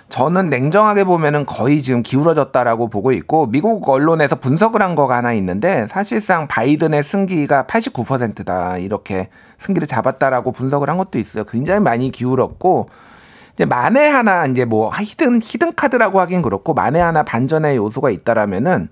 저는 0.10 0.50
냉정하게 0.50 1.04
보면은 1.04 1.46
거의 1.46 1.84
지금 1.84 2.02
기울어졌다라고 2.02 2.90
보고 2.90 3.12
있고 3.12 3.46
미국 3.46 3.88
언론에서 3.88 4.38
분석을 4.38 4.82
한 4.82 4.96
거가 4.96 5.18
하나 5.18 5.34
있는데 5.34 5.86
사실상 5.88 6.48
바이든의 6.48 7.04
승기가 7.04 7.66
89%다 7.66 8.80
이렇게 8.80 9.30
승기를 9.60 9.88
잡았다라고 9.88 10.52
분석을 10.52 10.90
한 10.90 10.98
것도 10.98 11.20
있어요. 11.20 11.44
굉장히 11.44 11.80
많이 11.80 12.10
기울었고 12.10 12.90
이제 13.54 13.66
만에 13.66 14.08
하나 14.08 14.48
이제 14.48 14.66
뭐 14.66 14.92
히든 14.92 15.42
히든 15.44 15.76
카드라고 15.76 16.20
하긴 16.22 16.42
그렇고 16.42 16.74
만에 16.74 17.00
하나 17.00 17.22
반전의 17.22 17.78
요소가 17.78 18.10
있다라면은 18.10 18.90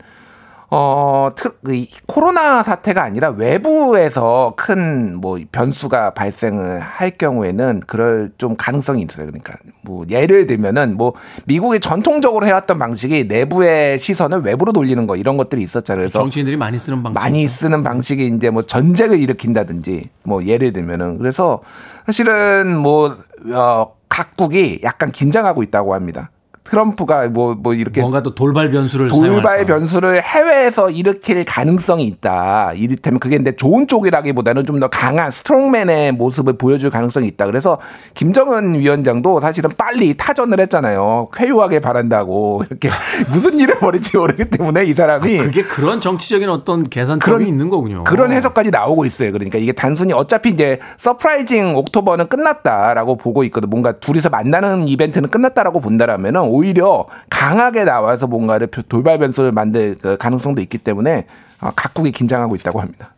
어, 0.70 1.30
트, 1.36 1.57
그이 1.63 1.88
코로나 2.07 2.61
사태가 2.63 3.01
아니라 3.01 3.30
외부에서 3.30 4.53
큰 4.57 5.18
뭐 5.18 5.39
변수가 5.51 6.11
발생을 6.11 6.80
할 6.80 7.11
경우에는 7.11 7.82
그럴 7.88 8.32
좀 8.38 8.55
가능성이 8.55 9.03
있어요. 9.03 9.26
그러니까 9.28 9.55
뭐 9.82 10.05
예를 10.09 10.47
들면은 10.47 10.95
뭐 10.95 11.13
미국이 11.45 11.80
전통적으로 11.80 12.45
해왔던 12.45 12.80
방식이 12.80 13.26
내부의 13.26 13.99
시선을 13.99 14.41
외부로 14.41 14.72
돌리는 14.72 15.07
거 15.07 15.15
이런 15.15 15.38
것들이 15.38 15.61
있었잖아요. 15.63 16.03
그래서 16.03 16.20
정치인들이 16.20 16.57
많이 16.57 16.78
쓰는 16.78 17.03
방식. 17.03 17.20
많이 17.20 17.47
쓰는 17.47 17.84
방식이 17.84 18.28
이제 18.28 18.49
뭐 18.49 18.61
전쟁을 18.63 19.20
일으킨다든지 19.20 20.09
뭐 20.24 20.45
예를 20.45 20.74
들면은 20.74 21.18
그래서 21.18 21.61
사실은 22.05 22.78
뭐 22.78 23.18
어, 23.51 23.93
각국이 24.09 24.80
약간 24.84 25.11
긴장하고 25.11 25.63
있다고 25.63 25.93
합니다. 25.93 26.30
트럼프가 26.70 27.28
뭐뭐 27.30 27.74
이렇게 27.74 28.01
뭔가 28.01 28.22
또 28.22 28.36
돌발 28.36 28.70
변수를 28.72 29.07
돌발. 29.09 29.65
변수를 29.65 30.22
해외에서 30.22 30.89
일으킬 30.89 31.43
가능성이 31.45 32.03
있다. 32.05 32.74
이를테면 32.76 33.20
그게 33.20 33.38
근데 33.38 33.55
좋은 33.55 33.88
쪽이라기보다는 33.88 34.65
좀 34.65 34.78
더 34.78 34.88
강한 34.89 35.32
strongman의 35.32 36.12
모습을 36.11 36.53
보여줄 36.57 36.91
가능성이 36.91 37.26
있다. 37.30 37.47
그래서 37.47 37.80
김정은 38.13 38.76
위원장도 38.76 39.39
사실은 39.39 39.72
빨리 39.76 40.15
타전을 40.15 40.59
했잖아요. 40.59 41.30
쾌유하게 41.34 41.80
바란다고 41.80 42.63
이렇게 42.70 42.89
무슨 43.34 43.59
일을 43.59 43.80
벌일지 43.80 44.18
모르기 44.18 44.45
때문에 44.45 44.86
이 44.86 44.93
사람이 44.93 45.39
아, 45.39 45.43
그게 45.43 45.63
그런 45.63 45.99
정치적인 45.99 46.47
어떤 46.49 46.88
계산점이 46.88 47.20
그런- 47.20 47.47
있는 47.47 47.70
거군요. 47.70 48.03
그런 48.03 48.32
해석까지 48.32 48.70
나오고 48.70 49.05
있어요. 49.05 49.32
그러니까 49.32 49.57
이게 49.57 49.72
단순히 49.72 50.13
어차피 50.13 50.49
이제 50.49 50.80
surprising 50.97 51.76
October는 51.76 52.28
끝났다라고 52.28 53.15
보고 53.18 53.43
있거든. 53.45 53.70
뭔가 53.72 53.93
둘이서 53.93 54.30
만나는 54.30 54.88
이벤트는 54.88 55.30
끝났다라고 55.30 55.80
본다라면은 55.82 56.41
오히려 56.62 57.08
강하게 57.30 57.84
나와서 57.86 58.26
뭔가를 58.28 58.68
표- 58.68 58.82
돌발 58.82 59.20
변수를 59.20 59.51
만들 59.51 59.95
그 60.01 60.18
가능성도 60.18 60.62
있기 60.64 60.80
때문에 60.80 61.28
어, 61.62 61.72
각국이 61.76 62.12
긴장하고 62.12 62.55
있다고 62.55 62.82
합니다. 62.82 63.14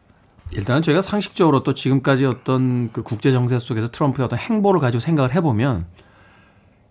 일단은 0.51 0.81
저희가 0.81 1.01
상식적으로 1.01 1.61
또 1.63 1.73
지금까지 1.73 2.25
어떤 2.25 2.91
그 2.91 3.01
국제 3.03 3.31
정세 3.31 3.57
속에서 3.59 3.87
트럼프의 3.87 4.25
어떤 4.25 4.39
행보를 4.39 4.79
가지고 4.81 4.99
생각을 4.99 5.33
해보면 5.35 5.85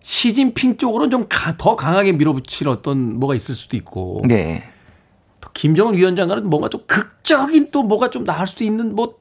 시진핑 0.01 0.77
쪽으로는 0.77 1.11
좀 1.11 1.27
더 1.57 1.75
강하게 1.75 2.13
밀어붙일 2.13 2.67
어떤 2.69 3.19
뭐가 3.19 3.35
있을 3.35 3.53
수도 3.53 3.75
있고 3.77 4.21
네. 4.27 4.63
또 5.41 5.49
김정은 5.53 5.93
위원장과는 5.95 6.49
뭔가 6.49 6.69
좀 6.69 6.81
극적인 6.87 7.69
또 7.71 7.83
뭐가 7.83 8.09
좀 8.09 8.23
나올 8.25 8.47
수도 8.47 8.63
있는 8.63 8.95
뭐 8.95 9.15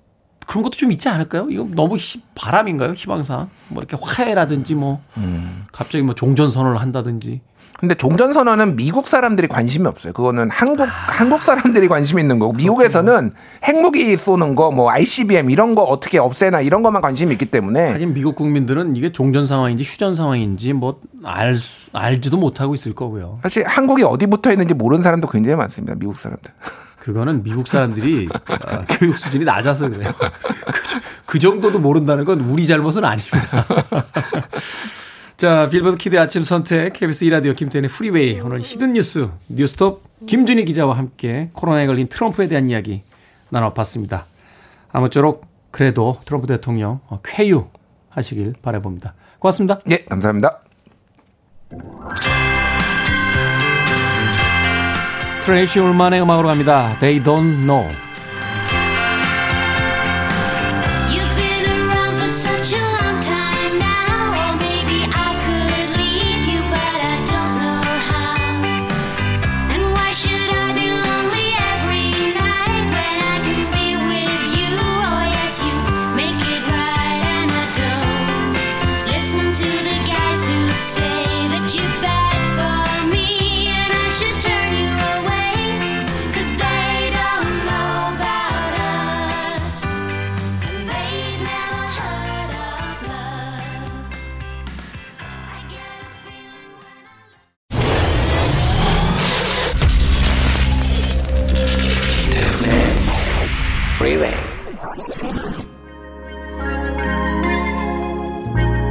그런 0.49 0.63
것도 0.63 0.77
좀 0.77 0.91
있지 0.91 1.09
않을까요? 1.09 1.47
이거 1.51 1.67
너무 1.71 1.97
희- 1.97 2.23
바람인가요? 2.35 2.95
희망사 2.95 3.47
뭐 3.69 3.83
이렇게 3.83 3.97
화해라든지 4.01 4.75
뭐 4.75 5.01
갑자기 5.71 6.03
뭐 6.03 6.15
종전 6.15 6.51
선언을 6.51 6.81
한다든지 6.81 7.41
근데 7.79 7.95
종전 7.95 8.33
선언은 8.33 8.75
미국 8.75 9.07
사람들이 9.07 9.47
관심이 9.47 9.87
없어요. 9.87 10.13
그거는 10.13 10.51
한국 10.51 10.81
아. 10.81 10.87
한국 10.87 11.41
사람들이 11.41 11.87
관심이 11.87 12.21
있는 12.21 12.41
거고 12.41 12.53
미국에서는 12.55 13.33
핵무기 13.63 14.17
쏘는 14.17 14.57
거, 14.57 14.73
뭐 14.73 14.91
ICBM 14.91 15.49
이런 15.51 15.77
거 15.77 15.83
어떻게 15.83 16.19
없애나 16.19 16.61
이런 16.61 16.83
것만 16.83 17.03
관심이 17.03 17.31
있기 17.33 17.47
때문에 17.47 17.93
하긴 17.93 18.15
미국 18.15 18.35
국민들은 18.35 18.97
이게 18.97 19.11
종전 19.11 19.47
상황인지 19.47 19.85
휴전 19.85 20.17
상황인지 20.17 20.73
뭐알 20.73 21.55
알지도 21.93 22.39
못하고 22.39 22.75
있을 22.75 22.95
거고요. 22.95 23.39
사실 23.45 23.65
한국이 23.65 24.03
어디 24.03 24.27
붙어 24.27 24.51
있는지 24.51 24.75
모르는 24.75 25.05
사람도 25.05 25.29
굉장히 25.29 25.55
많습니다. 25.57 25.95
미국 25.95 26.17
사람들. 26.17 26.51
그거는 26.99 27.43
미국 27.43 27.69
사람들이 27.69 28.29
어, 28.49 28.83
교육 28.89 29.19
수준이 29.19 29.45
낮아서 29.45 29.89
그래요. 29.89 30.13
그, 30.73 30.83
정- 30.87 31.01
그 31.27 31.39
정도도 31.39 31.79
모른다는 31.79 32.25
건 32.25 32.41
우리 32.41 32.67
잘못은 32.67 33.05
아닙니다. 33.05 33.67
자, 35.37 35.69
빌보드 35.69 35.97
kid 35.99 36.19
아침 36.19 36.43
선택 36.43 36.95
KBS 36.95 37.27
2라디오 37.27 37.55
김태훈의 37.55 37.89
프리웨이 37.91 38.41
오늘 38.41 38.61
히든 38.61 38.95
뉴스 38.95 39.29
뉴스톱 39.49 40.03
김준일 40.27 40.65
기자와 40.65 40.97
함께 40.99 41.51
코로나에 41.53 41.87
걸린 41.87 42.09
트럼프에 42.09 42.49
대한 42.49 42.69
이야기 42.69 43.03
나눠봤습니다. 43.51 44.27
아무쪼록 44.91 45.47
그래도 45.71 46.19
트럼프 46.25 46.47
대통령 46.49 47.01
어, 47.07 47.21
쾌유 47.25 47.69
하시길 48.11 48.55
바라봅니다. 48.61 49.15
고맙습니다. 49.39 49.79
예, 49.91 49.99
감사합니다. 50.05 50.61
트레이시 55.49 55.81
올만의 55.81 56.21
음악으로 56.21 56.47
갑니다. 56.49 56.95
They 57.01 57.25
don't 57.25 57.65
know. 57.65 57.91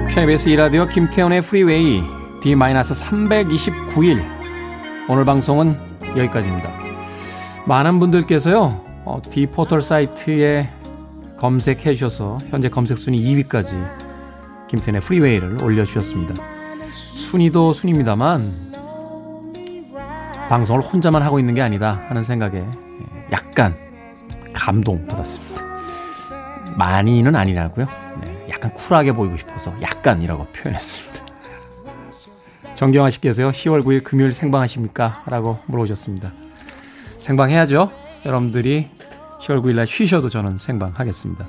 KBS 0.09 0.49
이라디오 0.49 0.85
김태훈의 0.85 1.41
프리웨이 1.43 2.01
D-329일 2.41 4.21
오늘 5.07 5.23
방송은 5.23 5.79
여기까지입니다. 6.09 6.69
많은 7.67 7.99
분들께서요 7.99 8.83
어, 9.05 9.21
D 9.29 9.47
포털 9.47 9.81
사이트에 9.81 10.69
검색해 11.37 11.93
주셔서 11.93 12.37
현재 12.49 12.67
검색 12.67 12.97
순위 12.97 13.23
2위까지 13.33 13.75
김태훈의 14.67 14.99
프리웨이를 14.99 15.63
올려주셨습니다. 15.63 16.35
순위도 17.15 17.71
순위입니다만 17.71 18.73
방송을 20.49 20.81
혼자만 20.81 21.21
하고 21.21 21.39
있는 21.39 21.53
게 21.53 21.61
아니다 21.61 22.03
하는 22.09 22.23
생각에 22.23 22.65
약간 23.31 23.86
감동 24.67 25.07
받았습니다. 25.07 25.63
많이는 26.75 27.33
아니라고요. 27.37 27.85
네, 28.21 28.47
약간 28.49 28.73
쿨하게 28.73 29.13
보이고 29.13 29.37
싶어서 29.37 29.73
약간이라고 29.81 30.47
표현했습니다. 30.47 31.25
정경아 32.75 33.09
씨께서요. 33.11 33.51
10월 33.51 33.81
9일 33.85 34.03
금요일 34.03 34.33
생방하십니까? 34.33 35.23
라고 35.27 35.57
물어보셨습니다. 35.67 36.33
생방해야죠. 37.17 37.93
여러분들이 38.25 38.89
10월 39.39 39.63
9일 39.63 39.75
날 39.75 39.87
쉬셔도 39.87 40.27
저는 40.27 40.57
생방하겠습니다. 40.57 41.47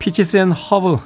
Peaches 0.00 0.38
and 0.38 0.50
Herb 0.50 0.98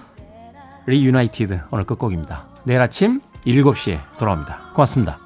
Reunited 0.87 1.61
오늘 1.71 1.85
끝곡입니다. 1.85 2.47
내일 2.65 2.81
아침 2.81 3.21
7시에 3.45 4.01
돌아옵니다. 4.17 4.71
고맙습니다. 4.73 5.24